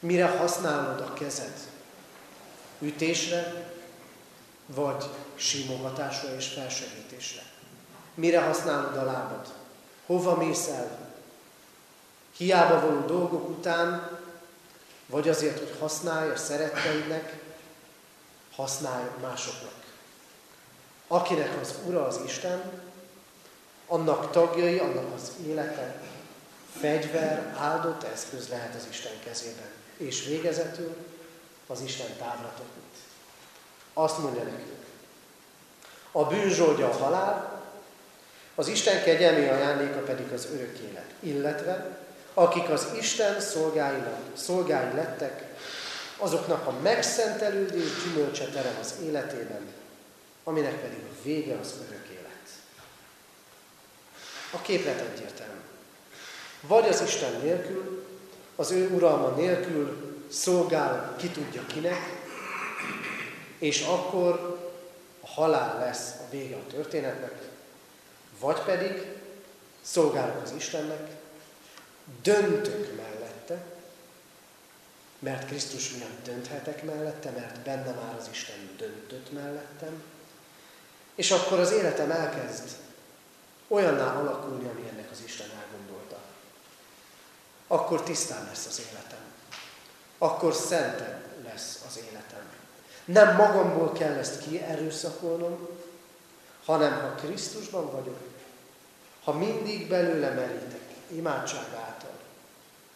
Mire 0.00 0.26
használod 0.26 1.00
a 1.00 1.12
kezed? 1.12 1.58
Ütésre, 2.78 3.72
vagy 4.66 5.04
simogatásra 5.34 6.34
és 6.34 6.46
felsegítésre? 6.46 7.42
Mire 8.14 8.40
használod 8.40 8.96
a 8.96 9.04
lábad? 9.04 9.52
Hova 10.06 10.36
mész 10.36 10.68
el? 10.68 11.12
Hiába 12.36 12.80
való 12.80 13.00
dolgok 13.00 13.48
után, 13.48 14.18
vagy 15.06 15.28
azért, 15.28 15.58
hogy 15.58 15.76
használj 15.78 16.30
a 16.30 16.36
szeretteidnek, 16.36 17.42
használj 18.54 19.04
másoknak. 19.20 19.84
Akinek 21.06 21.60
az 21.60 21.74
Ura 21.86 22.06
az 22.06 22.20
Isten, 22.24 22.82
annak 23.86 24.30
tagjai, 24.30 24.78
annak 24.78 25.14
az 25.14 25.32
élete, 25.46 25.96
fegyver, 26.80 27.54
áldott 27.58 28.02
eszköz 28.02 28.48
lehet 28.48 28.74
az 28.74 28.86
Isten 28.90 29.12
kezében. 29.24 29.68
És 29.96 30.24
végezetül 30.26 30.96
az 31.66 31.80
Isten 31.80 32.16
távlatot 32.18 32.66
mit. 32.76 32.98
Azt 33.92 34.18
mondja 34.18 34.42
nekünk, 34.42 34.84
a 36.12 36.24
bűnzsoldja 36.24 36.88
a 36.88 36.96
halál, 36.96 37.62
az 38.54 38.68
Isten 38.68 39.02
kegyelmi 39.02 39.48
ajándéka 39.48 39.98
pedig 39.98 40.32
az 40.32 40.48
örök 40.52 40.78
élet, 40.78 41.10
illetve 41.20 41.98
akik 42.34 42.68
az 42.68 42.86
Isten 42.98 43.40
szolgáinak, 43.40 44.20
szolgái 44.34 44.94
lettek, 44.94 45.44
azoknak 46.18 46.66
a 46.66 46.72
megszentelődés 46.82 47.90
gyümölcse 48.04 48.44
terem 48.44 48.76
az 48.80 48.94
életében, 49.02 49.72
aminek 50.44 50.80
pedig 50.80 50.98
a 50.98 51.22
vége 51.22 51.58
az 51.60 51.74
örök 51.88 52.06
élet. 52.08 52.23
A 54.54 54.62
képlet 54.62 55.00
egyértelmű. 55.00 55.60
Vagy 56.60 56.88
az 56.88 57.02
Isten 57.02 57.40
nélkül, 57.40 58.06
az 58.56 58.70
ő 58.70 58.88
uralma 58.88 59.28
nélkül 59.28 60.14
szolgál 60.30 61.16
ki 61.18 61.28
tudja 61.28 61.66
kinek, 61.66 62.22
és 63.58 63.82
akkor 63.82 64.60
a 65.20 65.26
halál 65.26 65.78
lesz 65.78 66.12
a 66.20 66.30
vége 66.30 66.56
a 66.56 66.66
történetnek, 66.66 67.48
vagy 68.40 68.60
pedig 68.60 69.06
szolgálok 69.82 70.42
az 70.42 70.52
Istennek, 70.56 71.10
döntök 72.22 72.96
mellette, 72.96 73.64
mert 75.18 75.46
Krisztus 75.46 75.90
miatt 75.90 76.24
dönthetek 76.24 76.84
mellette, 76.84 77.30
mert 77.30 77.58
benne 77.60 77.92
már 77.92 78.16
az 78.18 78.28
Isten 78.32 78.70
döntött 78.76 79.32
mellettem, 79.32 80.02
és 81.14 81.30
akkor 81.30 81.58
az 81.58 81.72
életem 81.72 82.10
elkezd 82.10 82.68
olyanná 83.68 84.14
alakulni, 84.14 84.68
ami 84.68 84.88
ennek 84.88 85.10
az 85.10 85.22
Isten 85.24 85.50
elgondolta. 85.62 86.16
Akkor 87.66 88.02
tisztán 88.02 88.44
lesz 88.44 88.66
az 88.66 88.82
életem. 88.90 89.18
Akkor 90.18 90.54
szentebb 90.54 91.24
lesz 91.44 91.82
az 91.86 91.98
életem. 92.10 92.52
Nem 93.04 93.36
magamból 93.36 93.92
kell 93.92 94.12
ezt 94.12 94.48
kierőszakolnom, 94.48 95.68
hanem 96.64 97.00
ha 97.00 97.14
Krisztusban 97.14 97.90
vagyok, 97.90 98.18
ha 99.24 99.32
mindig 99.32 99.88
belőle 99.88 100.30
merítek, 100.30 100.82
imádság 101.08 101.74
által, 101.86 102.18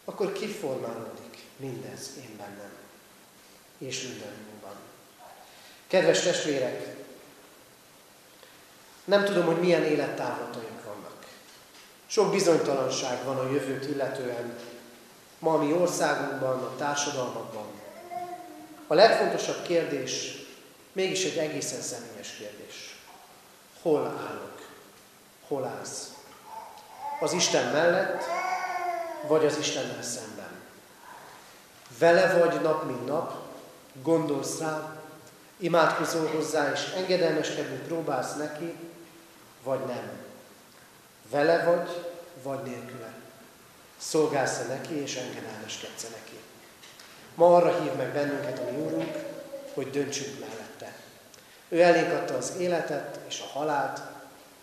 akkor 0.05 0.33
kiformálódik 0.33 1.45
mindez 1.57 2.11
én 2.16 2.37
bennem, 2.37 2.73
és 3.79 4.03
mindenünkben. 4.03 4.77
Kedves 5.87 6.21
testvérek, 6.21 6.97
nem 9.09 9.24
tudom, 9.24 9.44
hogy 9.46 9.61
milyen 9.61 9.82
élettávlataink 9.82 10.84
vannak. 10.84 11.26
Sok 12.06 12.30
bizonytalanság 12.30 13.24
van 13.24 13.38
a 13.38 13.50
jövőt 13.50 13.88
illetően, 13.88 14.54
ma 15.38 15.52
a 15.52 15.62
mi 15.62 15.72
országunkban, 15.72 16.62
a 16.62 16.76
társadalmakban. 16.76 17.66
A 18.86 18.94
legfontosabb 18.94 19.62
kérdés 19.62 20.36
mégis 20.92 21.24
egy 21.24 21.36
egészen 21.36 21.80
személyes 21.80 22.30
kérdés. 22.38 22.96
Hol 23.82 24.06
állok? 24.06 24.61
Hol 25.48 25.64
állsz? 25.64 26.12
az 27.20 27.32
Isten 27.32 27.72
mellett, 27.72 28.22
vagy 29.26 29.44
az 29.44 29.59
Istennel 29.59 30.02
szemben. 30.02 30.48
Vele 31.98 32.38
vagy 32.38 32.61
nap, 32.61 32.84
mint 32.84 33.06
nap, 33.06 33.34
gondolsz 34.02 34.59
rá, 34.59 34.96
imádkozol 35.56 36.26
hozzá, 36.26 36.72
és 36.72 36.80
engedelmeskedni 36.96 37.76
próbálsz 37.76 38.34
neki, 38.36 38.74
vagy 39.62 39.84
nem. 39.84 40.11
Vele 41.30 41.64
vagy, 41.64 42.04
vagy 42.42 42.62
nélküle. 42.62 43.12
Szolgálsz-e 43.98 44.64
neki, 44.64 44.94
és 44.94 45.16
engedelmeskedsz 45.16 46.02
neki. 46.02 46.38
Ma 47.34 47.56
arra 47.56 47.80
hív 47.80 47.92
meg 47.92 48.12
bennünket 48.12 48.59
a 48.59 48.70
mi 48.70 48.76
Úrunk, 48.76 49.16
hogy 49.74 49.90
döntsünk 49.90 50.40
mellette. 50.40 50.96
Ő 51.68 51.80
elénk 51.80 52.12
adta 52.12 52.36
az 52.36 52.52
életet 52.59 53.20
és 53.28 53.40
a 53.40 53.59
halált, 53.59 54.00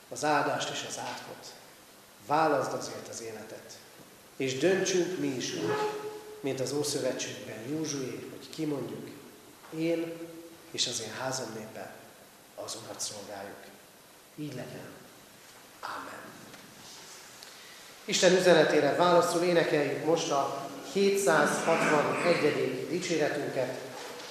az 0.10 0.24
áldást 0.24 0.70
és 0.70 0.86
az 0.88 0.98
átkot. 1.00 1.54
Válaszd 2.28 2.74
azért 2.74 3.08
az 3.08 3.22
életet. 3.22 3.78
És 4.36 4.58
döntsünk 4.58 5.20
mi 5.20 5.28
is 5.28 5.54
úgy, 5.54 5.76
mint 6.40 6.60
az 6.60 6.74
Ószövetségben 6.74 7.68
Józsué, 7.70 8.30
hogy 8.30 8.50
kimondjuk, 8.50 9.10
én 9.78 10.14
és 10.72 10.88
az 10.88 11.02
én 11.02 11.14
házam 11.20 11.54
népe 11.56 11.94
az 12.56 12.78
Urat 12.84 13.00
szolgáljuk. 13.00 13.75
Így 14.36 14.54
legyen. 14.56 14.88
Amen. 15.82 16.20
Isten 18.06 18.34
üzenetére 18.34 18.96
válaszul 18.96 19.42
énekeljük 19.42 20.06
most 20.06 20.32
a 20.32 20.70
761. 20.94 22.88
dicséretünket, 22.90 23.78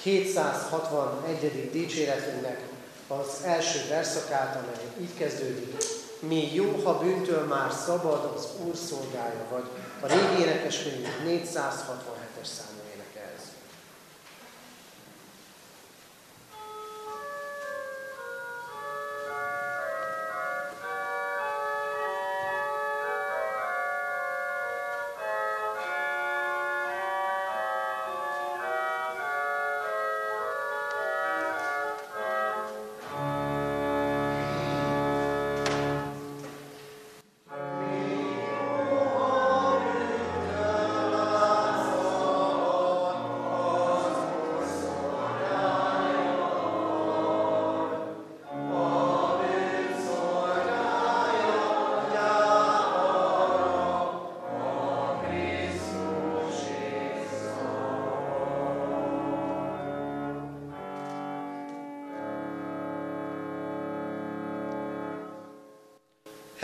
261. 0.01 1.71
dicséretünknek 1.71 2.61
az 3.07 3.41
első 3.43 3.79
verszakát, 3.89 4.55
amely 4.55 4.85
így 5.01 5.17
kezdődik. 5.17 5.75
Mi 6.19 6.53
jó, 6.53 6.81
ha 6.83 6.99
bűntől 6.99 7.43
már 7.43 7.71
szabad, 7.85 8.33
az 8.35 8.47
Úr 8.65 8.75
szolgája 8.75 9.45
vagy. 9.49 9.65
A 10.01 10.07
régi 10.07 10.41
énekeskönyv 10.41 11.07
467-es 11.27 12.45
szám. 12.57 12.74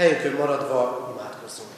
Helyünkön 0.01 0.33
maradva 0.33 1.13
imádkozzunk. 1.15 1.69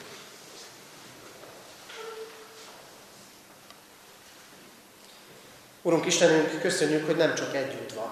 Urunk 5.82 6.06
Istenünk, 6.06 6.60
köszönjük, 6.60 7.06
hogy 7.06 7.16
nem 7.16 7.34
csak 7.34 7.54
egy 7.54 7.78
út 7.82 7.92
van. 7.92 8.10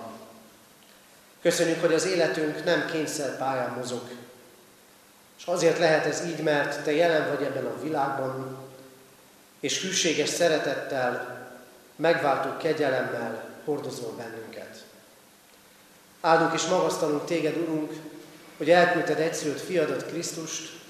Köszönjük, 1.42 1.80
hogy 1.80 1.94
az 1.94 2.06
életünk 2.06 2.64
nem 2.64 2.86
kényszer 2.86 3.36
pályán 3.36 3.70
mozog. 3.70 4.10
És 5.38 5.44
azért 5.44 5.78
lehet 5.78 6.06
ez 6.06 6.24
így, 6.26 6.42
mert 6.42 6.84
Te 6.84 6.92
jelen 6.92 7.28
vagy 7.36 7.46
ebben 7.46 7.66
a 7.66 7.80
világban, 7.82 8.58
és 9.60 9.82
hűséges 9.82 10.28
szeretettel, 10.28 11.40
megváltó 11.96 12.56
kegyelemmel 12.56 13.44
hordozol 13.64 14.14
bennünket. 14.16 14.84
Áldunk 16.20 16.54
és 16.54 16.66
magasztalunk 16.66 17.24
Téged, 17.24 17.56
Urunk, 17.56 17.92
hogy 18.56 18.70
elküldted 18.70 19.18
egyszerűt 19.18 19.60
fiadat 19.60 20.06
Krisztust, 20.06 20.80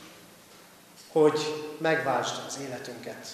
hogy 1.13 1.41
megváltsd 1.79 2.35
az 2.47 2.59
életünket. 2.67 3.27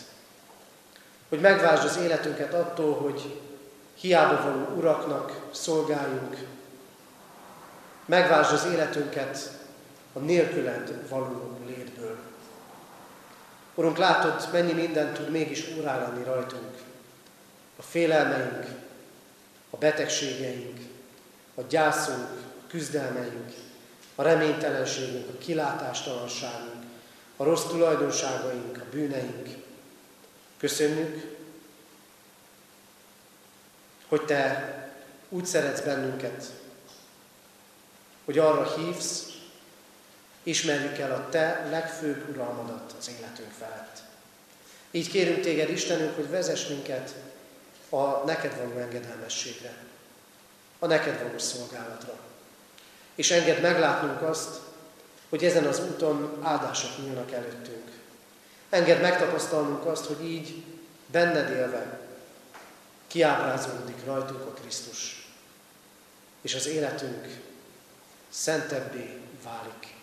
Hogy 1.28 1.40
megváltsd 1.40 1.84
az 1.84 1.96
életünket 1.96 2.54
attól, 2.54 2.94
hogy 2.94 3.40
hiába 3.94 4.42
való 4.42 4.76
uraknak 4.76 5.40
szolgáljunk. 5.52 6.36
Megváltsd 8.04 8.52
az 8.52 8.66
életünket 8.72 9.50
a 10.12 10.18
nélküled 10.18 11.08
való 11.08 11.58
létből. 11.66 12.16
Urunk, 13.74 13.96
látod, 13.96 14.48
mennyi 14.52 14.72
mindent 14.72 15.18
tud 15.18 15.30
mégis 15.30 15.68
úrá 15.76 15.98
lenni 15.98 16.24
rajtunk. 16.24 16.76
A 17.76 17.82
félelmeink, 17.82 18.66
a 19.70 19.76
betegségeink, 19.76 20.78
a 21.54 21.62
gyászunk, 21.68 22.28
a 22.40 22.68
küzdelmeink, 22.68 23.52
a 24.18 24.22
reménytelenségünk, 24.22 25.28
a 25.28 25.38
kilátástalanságunk, 25.38 26.84
a 27.36 27.44
rossz 27.44 27.64
tulajdonságaink, 27.64 28.76
a 28.76 28.90
bűneink. 28.90 29.48
Köszönjük, 30.56 31.36
hogy 34.08 34.24
Te 34.24 34.74
úgy 35.28 35.46
szeretsz 35.46 35.80
bennünket, 35.80 36.44
hogy 38.24 38.38
arra 38.38 38.74
hívsz, 38.76 39.26
ismerjük 40.42 40.98
el 40.98 41.12
a 41.12 41.28
Te 41.28 41.66
legfőbb 41.70 42.28
uralmadat 42.28 42.94
az 42.98 43.10
életünk 43.18 43.52
felett. 43.58 44.02
Így 44.90 45.10
kérünk 45.10 45.40
Téged, 45.40 45.70
Istenünk, 45.70 46.14
hogy 46.14 46.30
vezess 46.30 46.66
minket 46.66 47.14
a 47.88 48.24
neked 48.24 48.56
való 48.56 48.78
engedelmességre, 48.78 49.76
a 50.78 50.86
neked 50.86 51.22
való 51.22 51.38
szolgálatra 51.38 52.27
és 53.18 53.30
enged 53.30 53.60
meglátnunk 53.60 54.22
azt, 54.22 54.48
hogy 55.28 55.44
ezen 55.44 55.64
az 55.64 55.80
úton 55.80 56.38
áldások 56.42 56.98
nyílnak 56.98 57.32
előttünk. 57.32 57.90
Enged 58.68 59.00
megtapasztalnunk 59.00 59.86
azt, 59.86 60.04
hogy 60.04 60.24
így 60.24 60.62
benned 61.06 61.50
élve 61.50 62.00
kiábrázolódik 63.06 64.04
rajtunk 64.04 64.40
a 64.40 64.52
Krisztus, 64.60 65.28
és 66.40 66.54
az 66.54 66.66
életünk 66.66 67.26
szentebbé 68.28 69.20
válik 69.44 69.94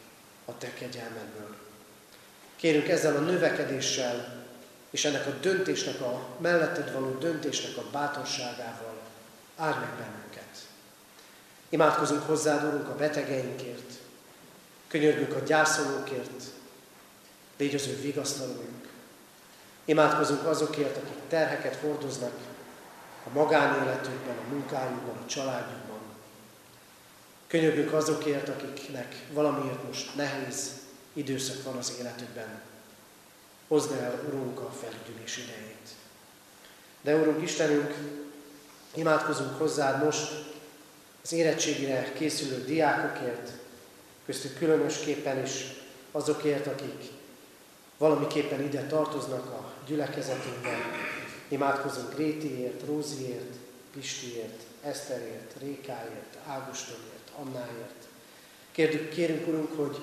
a 0.46 0.58
Te 0.58 0.74
kegyelmedből. 0.74 1.56
Kérünk 2.56 2.88
ezzel 2.88 3.16
a 3.16 3.20
növekedéssel 3.20 4.44
és 4.90 5.06
ennek 5.06 5.28
a 5.28 5.32
döntésnek, 5.42 6.02
a 6.02 6.28
melletted 6.38 6.94
való 6.94 7.18
döntésnek 7.18 7.78
a 7.78 7.90
bátorságával 7.92 9.02
áld 9.58 9.80
meg 9.80 9.90
bennünket. 9.90 10.25
Imádkozunk 11.70 12.22
hozzád, 12.22 12.64
Urunk, 12.64 12.90
a 12.90 12.96
betegeinkért, 12.96 13.94
könyörgünk 14.88 15.36
a 15.36 15.40
gyászolókért, 15.40 16.44
légy 17.58 17.76
az 17.76 17.88
ő 17.88 18.02
vigasztalóink. 18.02 18.88
Imádkozunk 19.86 20.46
azokért, 20.46 20.98
akik 20.98 21.18
terheket 21.28 21.76
hordoznak 21.76 22.34
a 23.26 23.30
magánéletükben, 23.34 24.38
a 24.38 24.54
munkájukban, 24.54 25.18
a 25.24 25.28
családjukban. 25.28 26.00
Könyörgünk 27.48 27.94
azokért, 27.94 28.50
akiknek 28.50 29.16
valamiért 29.32 29.88
most 29.88 30.16
nehéz 30.16 30.72
időszak 31.14 31.64
van 31.64 31.78
az 31.78 31.94
életükben. 32.00 32.62
Hozd 33.68 33.92
el, 33.92 34.24
Urunk, 34.28 34.60
a 34.60 34.72
felüdülés 34.82 35.38
idejét. 35.38 35.90
De, 37.02 37.16
Urunk 37.16 37.42
Istenünk, 37.42 37.96
imádkozunk 38.94 39.58
hozzád 39.58 40.04
most, 40.04 40.55
az 41.26 41.34
érettségire 41.34 42.14
készülő 42.14 42.64
diákokért, 42.64 43.52
köztük 44.26 44.58
különösképpen 44.58 45.44
is 45.44 45.66
azokért, 46.12 46.68
akik 46.68 47.12
valamiképpen 47.98 48.64
ide 48.64 48.84
tartoznak 48.84 49.46
a 49.46 49.74
gyülekezetünkben. 49.88 50.80
Imádkozunk 51.48 52.18
Rétiért, 52.18 52.86
Róziért, 52.86 53.56
Pistiért, 53.94 54.62
Eszterért, 54.84 55.54
Rékáért, 55.60 56.38
Águstonért, 56.48 57.30
Annáért. 57.40 58.08
Kérjük, 58.72 59.10
kérünk, 59.10 59.48
Urunk, 59.48 59.76
hogy 59.76 60.00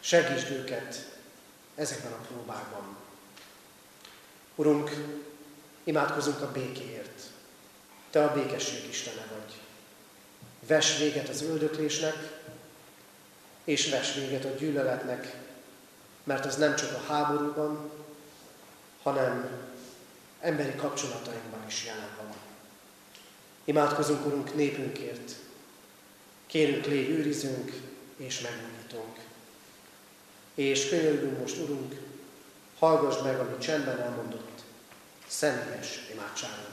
segítsd 0.00 0.50
őket 0.50 1.16
ezekben 1.74 2.12
a 2.12 2.26
próbákban. 2.32 2.96
Urunk, 4.54 4.90
imádkozunk 5.84 6.40
a 6.40 6.52
békéért. 6.52 7.31
Te 8.12 8.24
a 8.24 8.32
békesség 8.32 8.88
Istene 8.88 9.26
vagy. 9.30 9.54
Ves 10.66 10.98
véget 10.98 11.28
az 11.28 11.42
öldöklésnek, 11.42 12.40
és 13.64 13.90
ves 13.90 14.14
véget 14.14 14.44
a 14.44 14.48
gyűlöletnek, 14.58 15.36
mert 16.24 16.44
az 16.44 16.56
nem 16.56 16.76
csak 16.76 16.92
a 16.92 17.12
háborúban, 17.12 17.90
hanem 19.02 19.50
emberi 20.40 20.74
kapcsolatainkban 20.74 21.64
is 21.66 21.84
jelen 21.84 22.10
van. 22.16 22.34
Imádkozunk, 23.64 24.26
Urunk, 24.26 24.54
népünkért. 24.54 25.32
Kérünk, 26.46 26.86
légy 26.86 27.08
őrizünk 27.08 27.72
és 28.16 28.40
megújítunk. 28.40 29.18
És 30.54 30.88
könyörgünk 30.88 31.38
most, 31.38 31.58
Urunk, 31.58 31.94
hallgass 32.78 33.22
meg, 33.22 33.38
amit 33.38 33.60
csendben 33.60 34.00
elmondott, 34.00 34.60
személyes 35.26 36.00
imádságunkat. 36.12 36.71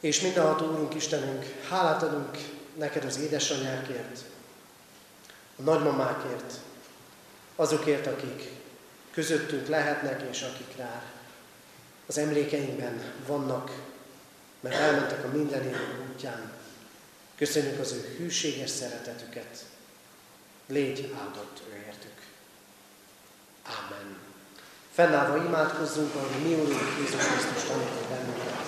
És 0.00 0.20
mindenható 0.20 0.66
Úrunk 0.66 0.94
Istenünk, 0.94 1.44
hálát 1.68 2.02
adunk 2.02 2.38
neked 2.76 3.04
az 3.04 3.18
édesanyákért, 3.18 4.20
a 5.58 5.62
nagymamákért, 5.62 6.54
azokért, 7.56 8.06
akik 8.06 8.50
közöttünk 9.10 9.66
lehetnek, 9.66 10.22
és 10.30 10.42
akik 10.42 10.76
rá 10.76 11.02
az 12.06 12.18
emlékeinkben 12.18 13.02
vannak, 13.26 13.70
mert 14.60 14.74
elmentek 14.74 15.24
a 15.24 15.28
minden 15.28 15.74
útján. 16.10 16.52
Köszönjük 17.36 17.80
az 17.80 17.92
ő 17.92 18.16
hűséges 18.18 18.70
szeretetüket. 18.70 19.64
Légy 20.66 21.14
áldott 21.20 21.62
őértük. 21.72 22.22
Amen. 23.64 24.16
Fennállva 24.92 25.44
imádkozzunk, 25.44 26.14
ahogy 26.14 26.42
mi 26.42 26.54
Úrunk 26.54 26.98
Jézus 26.98 27.26
Krisztus 27.26 27.62
tanított 27.62 28.08
bennünket. 28.08 28.67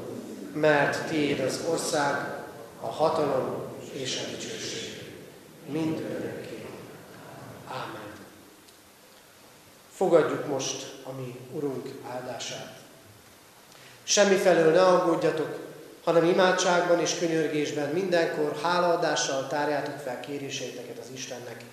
mert 0.53 1.07
tiéd 1.09 1.39
az 1.39 1.59
ország, 1.69 2.15
a 2.79 2.87
hatalom 2.87 3.63
és 3.93 4.21
a 4.25 4.29
dicsőség. 4.29 5.03
Mind 5.65 5.99
örökké. 5.99 6.65
Ámen. 7.67 8.11
Fogadjuk 9.93 10.47
most 10.47 10.95
a 11.03 11.11
mi 11.11 11.39
Urunk 11.51 11.87
áldását. 12.09 12.79
Semmifelől 14.03 14.71
ne 14.71 14.85
aggódjatok, 14.85 15.59
hanem 16.03 16.25
imádságban 16.25 16.99
és 16.99 17.17
könyörgésben 17.19 17.89
mindenkor 17.89 18.59
hálaadással 18.61 19.47
tárjátok 19.47 19.97
fel 19.97 20.19
kéréseiteket 20.19 20.97
az 20.97 21.09
Istennek, 21.13 21.63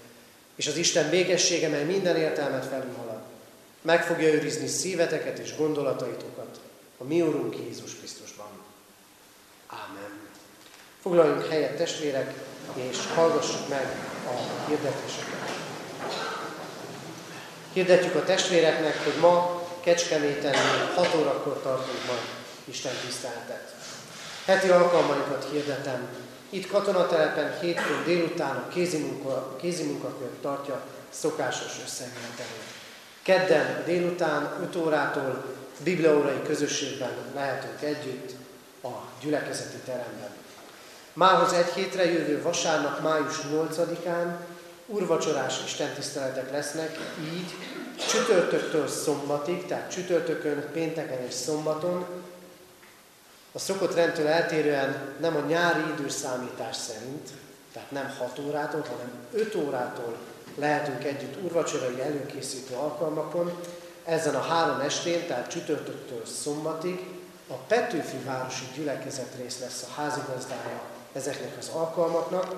és 0.56 0.66
az 0.66 0.76
Isten 0.76 1.10
békessége, 1.10 1.68
mely 1.68 1.84
minden 1.84 2.16
értelmet 2.16 2.66
felülhalad, 2.66 3.20
meg 3.82 4.04
fogja 4.04 4.28
őrizni 4.28 4.66
szíveteket 4.66 5.38
és 5.38 5.56
gondolataitokat 5.56 6.60
a 6.98 7.04
mi 7.04 7.22
Urunk 7.22 7.56
Jézus 7.56 7.94
Krisztusban. 7.94 8.17
Foglaljunk 11.02 11.48
helyet 11.48 11.76
testvérek, 11.76 12.34
és 12.74 12.96
hallgassuk 13.14 13.68
meg 13.68 13.86
a 14.26 14.66
hirdetéseket. 14.68 15.50
Hirdetjük 17.72 18.14
a 18.14 18.24
testvéreknek, 18.24 19.04
hogy 19.04 19.20
ma 19.20 19.62
Kecskeméten 19.80 20.54
6 20.94 21.14
órakor 21.14 21.60
tartunk 21.62 22.06
majd 22.06 22.20
Isten 22.64 22.92
tiszteletet. 23.06 23.74
Heti 24.44 24.68
alkalmainkat 24.68 25.48
hirdetem. 25.50 26.08
Itt 26.50 26.66
katonatelepen 26.66 27.58
hétfőn 27.60 28.04
délután 28.04 28.56
a 28.56 28.68
kézimunka, 28.68 29.56
kézimunkakör 29.60 30.30
tartja 30.42 30.80
szokásos 31.08 31.72
összejövetelét. 31.84 32.62
Kedden 33.22 33.82
délután 33.84 34.56
5 34.62 34.76
órától 34.76 35.44
bibliaórai 35.82 36.42
közösségben 36.42 37.12
lehetünk 37.34 37.82
együtt 37.82 38.30
a 38.82 38.88
gyülekezeti 39.20 39.76
teremben. 39.84 40.37
Mához 41.18 41.52
egy 41.52 41.72
hétre 41.72 42.04
jövő 42.04 42.42
vasárnap, 42.42 43.02
május 43.02 43.40
8-án 43.52 44.36
urvacsorás 44.86 45.64
istentiszteletek 45.64 46.50
lesznek, 46.50 46.96
így 47.34 47.54
csütörtöktől 48.08 48.88
szombatig, 48.88 49.66
tehát 49.66 49.90
csütörtökön, 49.90 50.70
pénteken 50.72 51.22
és 51.26 51.34
szombaton, 51.34 52.06
a 53.52 53.58
szokott 53.58 53.94
rendtől 53.94 54.26
eltérően 54.26 55.14
nem 55.20 55.36
a 55.36 55.46
nyári 55.48 55.80
időszámítás 55.98 56.76
szerint, 56.76 57.28
tehát 57.72 57.90
nem 57.90 58.14
6 58.18 58.38
órától, 58.38 58.80
hanem 58.80 59.10
5 59.32 59.54
órától 59.54 60.16
lehetünk 60.54 61.04
együtt 61.04 61.44
urvacsorai 61.44 62.00
előkészítő 62.00 62.74
alkalmakon. 62.74 63.60
Ezen 64.04 64.34
a 64.34 64.42
három 64.42 64.80
estén, 64.80 65.26
tehát 65.26 65.50
csütörtöktől 65.50 66.22
szombatig 66.42 67.06
a 67.48 67.54
Petőfi 67.54 68.16
Városi 68.24 68.64
Gyülekezet 68.74 69.34
rész 69.42 69.60
lesz 69.60 69.86
a 69.88 70.00
házigazdája 70.00 70.96
ezeknek 71.12 71.58
az 71.58 71.68
alkalmaknak, 71.68 72.54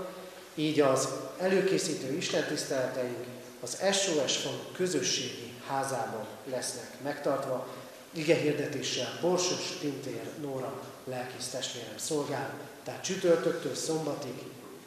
így 0.55 0.81
az 0.81 1.09
előkészítő 1.39 2.17
istentiszteleteink 2.17 3.25
az 3.61 3.79
SOS 3.93 4.37
Fon 4.37 4.61
közösségi 4.73 5.53
házában 5.67 6.27
lesznek 6.51 7.01
megtartva, 7.03 7.67
ige 8.13 8.35
hirdetéssel 8.35 9.19
Borsos 9.21 9.71
Pintér 9.81 10.23
Nóra 10.41 10.73
lelkész 11.05 11.49
testvérem 11.49 11.99
szolgál, 11.99 12.53
tehát 12.85 13.05
csütörtöktől 13.05 13.75
szombatig 13.75 14.35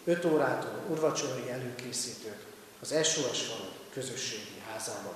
5 0.03 0.26
órától 0.26 0.80
urvacsorai 0.89 1.49
előkészítők 1.49 2.45
az 2.82 2.89
SOS 3.03 3.41
Fon 3.41 3.68
közösségi 3.93 4.61
házában. 4.72 5.14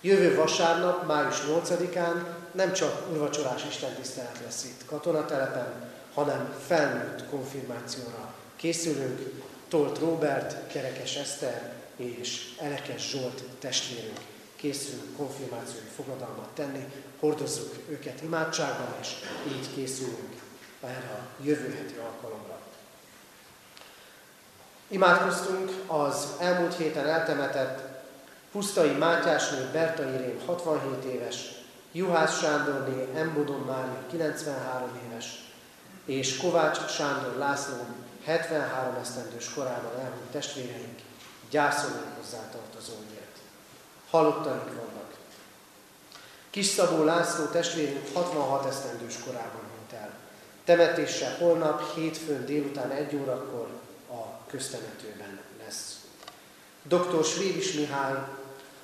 Jövő 0.00 0.34
vasárnap, 0.34 1.06
május 1.06 1.36
8-án 1.48 2.24
nem 2.52 2.72
csak 2.72 3.10
urvacsorás 3.12 3.64
istentisztelet 3.68 4.38
lesz 4.44 4.64
itt 4.64 4.86
katonatelepen, 4.86 5.92
hanem 6.18 6.54
felnőtt 6.66 7.28
konfirmációra 7.30 8.34
készülünk. 8.56 9.42
Tolt 9.68 9.98
Robert, 9.98 10.66
Kerekes 10.66 11.16
Eszter 11.16 11.72
és 11.96 12.54
Elekes 12.60 13.10
Zsolt 13.10 13.42
testvérünk 13.58 14.18
készülünk 14.56 15.16
konfirmációi 15.16 15.88
fogadalmat 15.96 16.48
tenni, 16.54 16.84
hordozzuk 17.20 17.74
őket 17.88 18.22
imádságban, 18.22 18.94
és 19.00 19.08
így 19.48 19.74
készülünk 19.74 20.34
erre 20.82 21.10
a 21.10 21.42
jövő 21.42 21.74
heti 21.74 21.94
alkalomra. 21.94 22.58
Imádkoztunk 24.88 25.70
az 25.86 26.26
elmúlt 26.40 26.76
héten 26.76 27.06
eltemetett 27.06 28.02
Pusztai 28.52 28.90
Mátyásnő 28.90 29.68
Berta 29.72 30.02
Irén 30.02 30.40
67 30.46 31.04
éves, 31.04 31.36
Juhász 31.92 32.40
Sándorné 32.40 33.08
Embodon 33.14 33.60
Mária 33.60 34.06
93 34.10 34.88
éves, 35.10 35.47
és 36.08 36.36
Kovács 36.36 36.78
Sándor 36.90 37.36
László 37.36 37.76
73 38.24 38.94
esztendős 39.00 39.54
korában 39.54 39.92
elhunyt 39.98 40.30
testvéreink 40.32 40.98
gyászolók 41.50 42.16
hozzátartozóért. 42.16 43.36
Halottaink 44.10 44.66
vannak. 44.66 45.14
Kis 46.50 46.66
Szabó 46.66 47.04
László 47.04 47.44
testvérünk 47.44 48.12
66 48.12 48.66
esztendős 48.66 49.14
korában 49.24 49.60
hunyt 49.76 50.00
el. 50.00 50.10
Temetése 50.64 51.36
holnap, 51.38 51.94
hétfőn 51.94 52.46
délután 52.46 52.90
egy 52.90 53.16
órakor 53.16 53.68
a 54.10 54.46
köztemetőben 54.46 55.40
lesz. 55.64 55.96
Dr. 56.82 57.24
Svédis 57.24 57.72
Mihály 57.72 58.14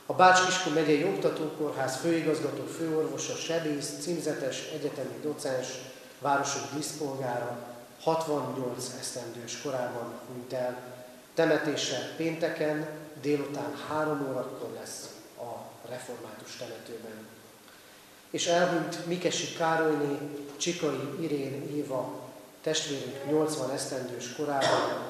a 0.07 0.13
Bács-Kiskun 0.13 0.73
megyei 0.73 1.05
oktatókórház 1.05 1.97
főigazgató 1.97 2.65
főorvosa, 2.65 3.35
sebész, 3.35 3.93
címzetes, 4.01 4.63
egyetemi 4.73 5.19
docens, 5.23 5.67
városok 6.25 6.63
díszpolgára 6.75 7.59
68 8.03 8.95
esztendős 9.01 9.61
korában 9.63 10.13
hunyt 10.27 10.53
el. 10.53 10.77
Temetése 11.35 12.15
pénteken 12.17 12.89
délután 13.21 13.75
három 13.89 14.27
órakor 14.29 14.71
lesz 14.81 15.09
a 15.39 15.89
református 15.89 16.57
temetőben. 16.57 17.27
És 18.31 18.47
elhunyt 18.47 19.07
Mikesi 19.07 19.53
Károlyné, 19.57 20.19
Csikai 20.57 21.01
Irén 21.21 21.77
Éva, 21.77 22.31
testvérünk 22.61 23.31
80 23.31 23.71
esztendős 23.71 24.33
korában, 24.37 25.03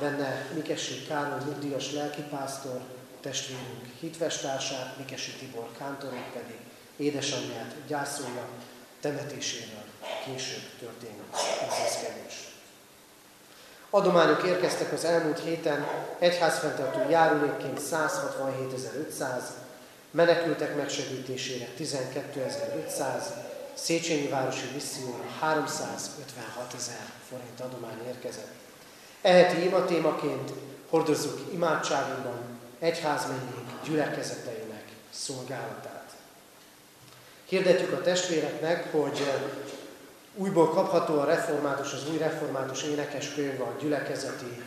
benne 0.00 0.46
Mikesi 0.54 1.02
Károly 1.08 1.38
nyugdíjas 1.44 1.92
lelkipásztor, 1.92 2.80
testvérünk 3.20 3.86
hitvestársát, 4.00 4.96
Mikesi 4.98 5.30
Tibor 5.30 5.68
kántorét 5.78 6.30
pedig 6.32 6.56
édesanyját 6.96 7.74
gyászolja, 7.86 8.48
temetéséről 9.00 9.85
később 10.24 10.62
történő 10.80 11.24
intézkedés. 11.62 12.48
Adományok 13.90 14.42
érkeztek 14.42 14.92
az 14.92 15.04
elmúlt 15.04 15.40
héten, 15.40 15.86
egyházfenntartó 16.18 17.10
járulékként 17.10 17.80
167.500, 17.90 19.42
menekültek 20.10 20.76
megsegítésére 20.76 21.68
12.500, 21.78 23.22
Széchenyi 23.74 24.28
Városi 24.28 24.66
Misszióra 24.74 25.24
356 25.40 26.74
ezer 26.76 27.12
forint 27.28 27.60
adomány 27.60 28.06
érkezett. 28.06 28.54
Eheti 29.22 29.64
ima 29.64 29.84
témaként 29.84 30.52
hordozzuk 30.88 31.40
imádságunkban 31.52 32.38
egyházmegyénk 32.78 33.70
gyülekezeteinek 33.84 34.84
szolgálatát. 35.10 36.10
Hirdetjük 37.44 37.92
a 37.92 38.02
testvéreknek, 38.02 38.92
hogy 38.92 39.30
újból 40.36 40.68
kapható 40.68 41.18
a 41.18 41.24
református, 41.24 41.92
az 41.92 42.10
új 42.10 42.18
református 42.18 42.82
énekeskönyv 42.82 43.60
a 43.60 43.76
gyülekezeti 43.80 44.62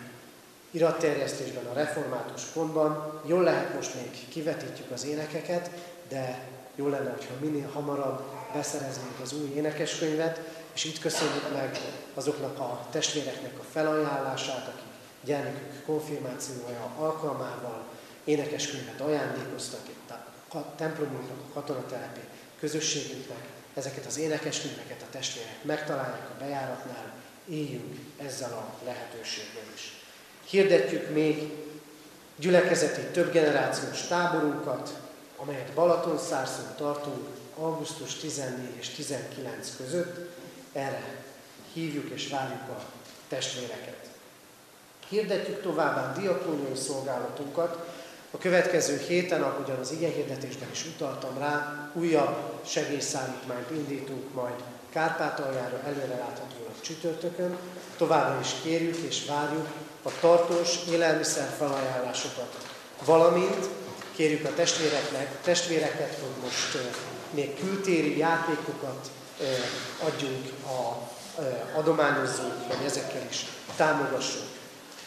iratterjesztésben, 0.72 1.66
a 1.66 1.74
református 1.74 2.44
pontban. 2.44 3.22
Jól 3.26 3.44
lehet 3.44 3.74
most 3.74 3.96
még 3.96 4.28
kivetítjük 4.30 4.92
az 4.92 5.06
énekeket, 5.06 5.70
de 6.10 6.48
jó 6.76 6.88
lenne, 6.88 7.10
ha 7.10 7.46
minél 7.46 7.70
hamarabb 7.74 8.22
beszereznénk 8.54 9.20
az 9.22 9.34
új 9.34 9.52
énekeskönyvet, 9.56 10.40
és 10.74 10.86
itt 10.86 11.00
köszönjük 11.00 11.54
meg 11.54 11.80
azoknak 12.14 12.60
a 12.60 12.88
testvéreknek 12.92 13.60
a 13.60 13.64
felajánlását, 13.72 14.68
akik 14.68 14.90
gyermekük 15.24 15.86
konfirmációja 15.86 16.92
alkalmával 16.98 17.84
énekeskönyvet 18.24 19.02
ajándékoztak 19.02 19.82
itt 19.88 20.12
a 20.54 20.76
templomunknak, 20.76 21.38
a 21.50 21.54
katonatelepi 21.54 22.20
közösségünknek. 22.60 23.59
Ezeket 23.74 24.06
az 24.06 24.18
énekeskönyveket 24.18 25.02
a 25.02 25.12
testvérek 25.12 25.64
megtalálják 25.64 26.30
a 26.30 26.40
bejáratnál, 26.40 27.14
éljünk 27.50 27.96
ezzel 28.18 28.52
a 28.52 28.86
lehetőséggel 28.86 29.64
is. 29.76 29.94
Hirdetjük 30.50 31.10
még 31.10 31.52
gyülekezeti 32.36 33.02
többgenerációs 33.02 34.08
táborunkat, 34.08 35.00
amelyet 35.38 35.74
Balatonszárszon 35.74 36.76
tartunk 36.78 37.28
augusztus 37.56 38.16
14 38.16 38.76
és 38.80 38.90
19 38.90 39.76
között. 39.78 40.30
Erre 40.74 41.24
hívjuk 41.74 42.10
és 42.10 42.28
várjuk 42.28 42.70
a 42.70 42.84
testvéreket. 43.28 44.08
Hirdetjük 45.10 45.62
továbbá 45.62 46.14
diakóniai 46.14 46.76
szolgálatunkat. 46.76 47.99
A 48.32 48.38
következő 48.38 48.98
héten, 49.08 49.42
ahogyan 49.42 49.80
az 49.80 49.92
igen 49.92 50.12
hirdetésben 50.12 50.70
is 50.72 50.86
utaltam 50.86 51.38
rá, 51.38 51.90
újabb 51.94 52.62
segélyszállítmányt 52.66 53.72
indítunk 53.72 54.34
majd 54.34 54.54
Kárpátaljára 54.94 55.82
előreláthatólag 55.86 56.82
csütörtökön. 56.82 57.58
Továbbra 57.98 58.40
is 58.40 58.50
kérjük 58.64 58.98
és 58.98 59.26
várjuk 59.26 59.68
a 60.04 60.10
tartós 60.20 60.76
élelmiszer 60.92 61.50
felajánlásokat, 61.58 62.58
valamint 63.06 63.70
kérjük 64.16 64.46
a 64.46 64.54
testvéreknek, 64.54 65.42
testvéreket, 65.42 66.18
hogy 66.20 66.44
most 66.44 66.78
még 67.32 67.60
kültéri 67.60 68.18
játékokat 68.18 69.12
adjunk, 70.06 70.52
a, 70.66 71.10
adományozzunk, 71.78 72.54
hogy 72.68 72.86
ezekkel 72.86 73.22
is 73.30 73.46
támogassuk 73.76 74.48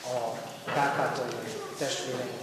a 0.04 0.38
kárpátaljai 0.74 1.52
testvéreinket. 1.78 2.41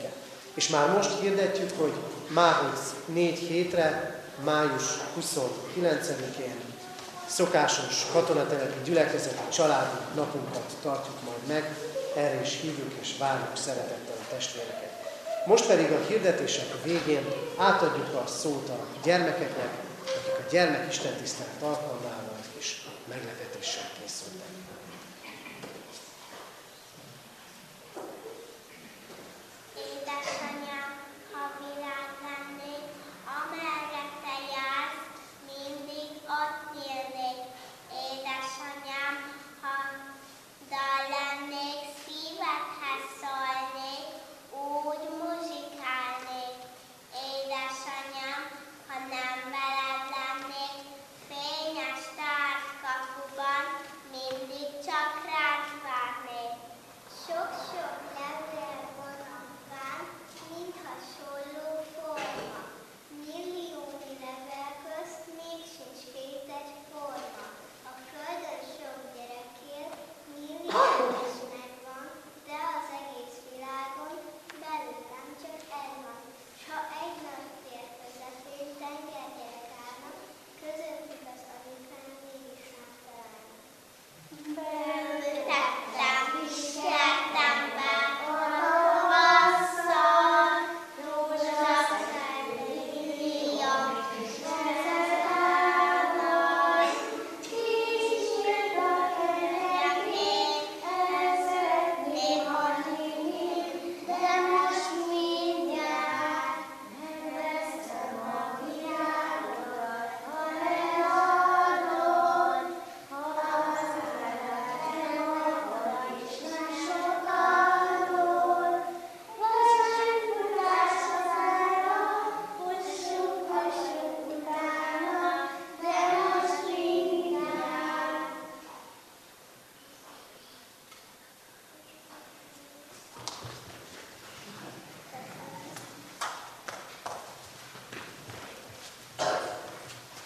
És 0.59 0.67
már 0.67 0.93
most 0.93 1.19
hirdetjük, 1.21 1.71
hogy 1.77 1.93
mához 2.27 2.79
négy 3.05 3.37
hétre, 3.37 4.19
május 4.43 4.83
29-én 5.19 6.59
szokásos 7.27 8.05
katonatelepi 8.11 8.79
gyülekezeti 8.83 9.49
családi 9.53 9.97
napunkat 10.15 10.73
tartjuk 10.81 11.15
majd 11.25 11.47
meg, 11.47 11.75
erre 12.15 12.41
is 12.41 12.59
hívjuk 12.61 12.91
és 13.01 13.15
várjuk 13.19 13.57
szeretettel 13.57 14.15
a 14.21 14.33
testvéreket. 14.33 14.91
Most 15.45 15.67
pedig 15.67 15.91
a 15.91 16.05
hirdetések 16.07 16.83
végén 16.83 17.25
átadjuk 17.57 18.13
a 18.13 18.27
szót 18.27 18.69
a 18.69 18.85
gyermekeknek, 19.03 19.71
akik 20.03 20.45
a 20.45 20.49
gyermek 20.51 20.87
Isten 20.89 21.13
tisztelet 21.13 21.61
alkalmával 21.61 22.39
és 22.57 22.81
meglepetéssel 23.07 23.38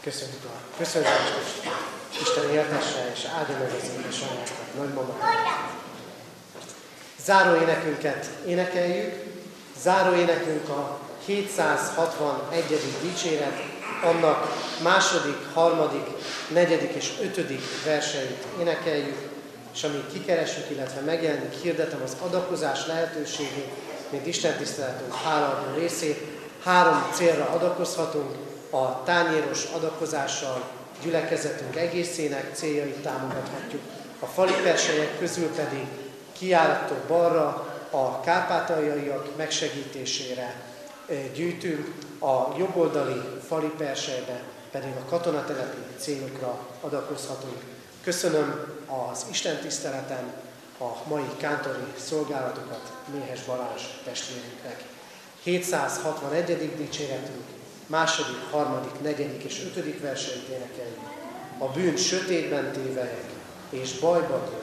Köszönjük 0.04 0.44
a 0.44 0.78
köszönjük 0.78 1.10
Isten 2.22 2.50
éltesse 2.50 3.12
és 3.14 3.26
áldja 3.38 3.58
meg 3.58 3.68
az 3.68 3.90
édesanyákat, 4.00 4.74
nagymamákat. 4.78 5.20
Záró 7.24 7.62
énekünket 7.62 8.30
énekeljük. 8.46 9.14
Záró 9.82 10.16
énekünk 10.16 10.70
a 10.70 11.00
761. 11.26 12.64
dicséret, 13.02 13.64
annak 14.04 14.56
második, 14.82 15.38
harmadik, 15.54 16.08
negyedik 16.54 16.92
és 16.92 17.12
ötödik 17.22 17.62
verseit 17.86 18.46
énekeljük, 18.60 19.18
és 19.74 19.84
amíg 19.84 20.08
kikeresünk, 20.14 20.70
illetve 20.70 21.02
megjelenik, 21.02 21.54
hirdetem 21.62 22.02
az 22.04 22.16
adakozás 22.20 22.88
lehetőségét, 22.88 23.70
mint 24.10 24.28
Isten 24.28 24.58
tiszteletünk 24.58 25.16
hálaadó 25.16 25.78
részét. 25.78 26.32
Három 26.64 27.10
célra 27.14 27.50
adakozhatunk, 27.50 28.36
a 28.74 29.04
tányéros 29.04 29.66
adakozással 29.76 30.64
gyülekezetünk 31.02 31.76
egészének 31.76 32.56
céljait 32.56 33.02
támogathatjuk. 33.02 33.82
A 34.20 34.26
fali 34.26 34.54
persejek 34.64 35.20
közül 35.20 35.48
pedig 35.48 35.86
kiállattól 36.32 37.02
balra 37.08 37.46
a 37.90 38.20
kárpátaljaiak 38.20 39.38
megsegítésére 39.38 40.62
gyűjtünk, 41.34 41.94
a 42.20 42.58
jobboldali 42.58 43.22
fali 43.48 43.72
persejbe 43.78 44.42
pedig 44.72 44.92
a 44.96 45.10
katonatelepi 45.10 45.82
célokra 45.98 46.60
adakozhatunk. 46.82 47.58
Köszönöm 48.04 48.66
az 49.12 49.26
Isten 49.30 49.58
tiszteleten 49.58 50.34
a 50.80 51.08
mai 51.08 51.30
kántori 51.38 51.84
szolgálatokat 51.98 52.92
Méhes 53.14 53.44
Balázs 53.44 53.82
testvérünknek. 54.04 54.84
761. 55.44 56.76
dicséretünk 56.78 57.44
második, 57.88 58.42
harmadik, 58.52 59.02
negyedik 59.02 59.44
és 59.44 59.62
ötödik 59.66 60.02
verseit 60.02 60.48
énekeljük. 60.50 61.00
A 61.58 61.66
bűn 61.66 61.98
sötétben 61.98 62.72
tévelyek, 62.72 63.30
és 63.70 64.00
bajba 64.00 64.50
dönt 64.50 64.63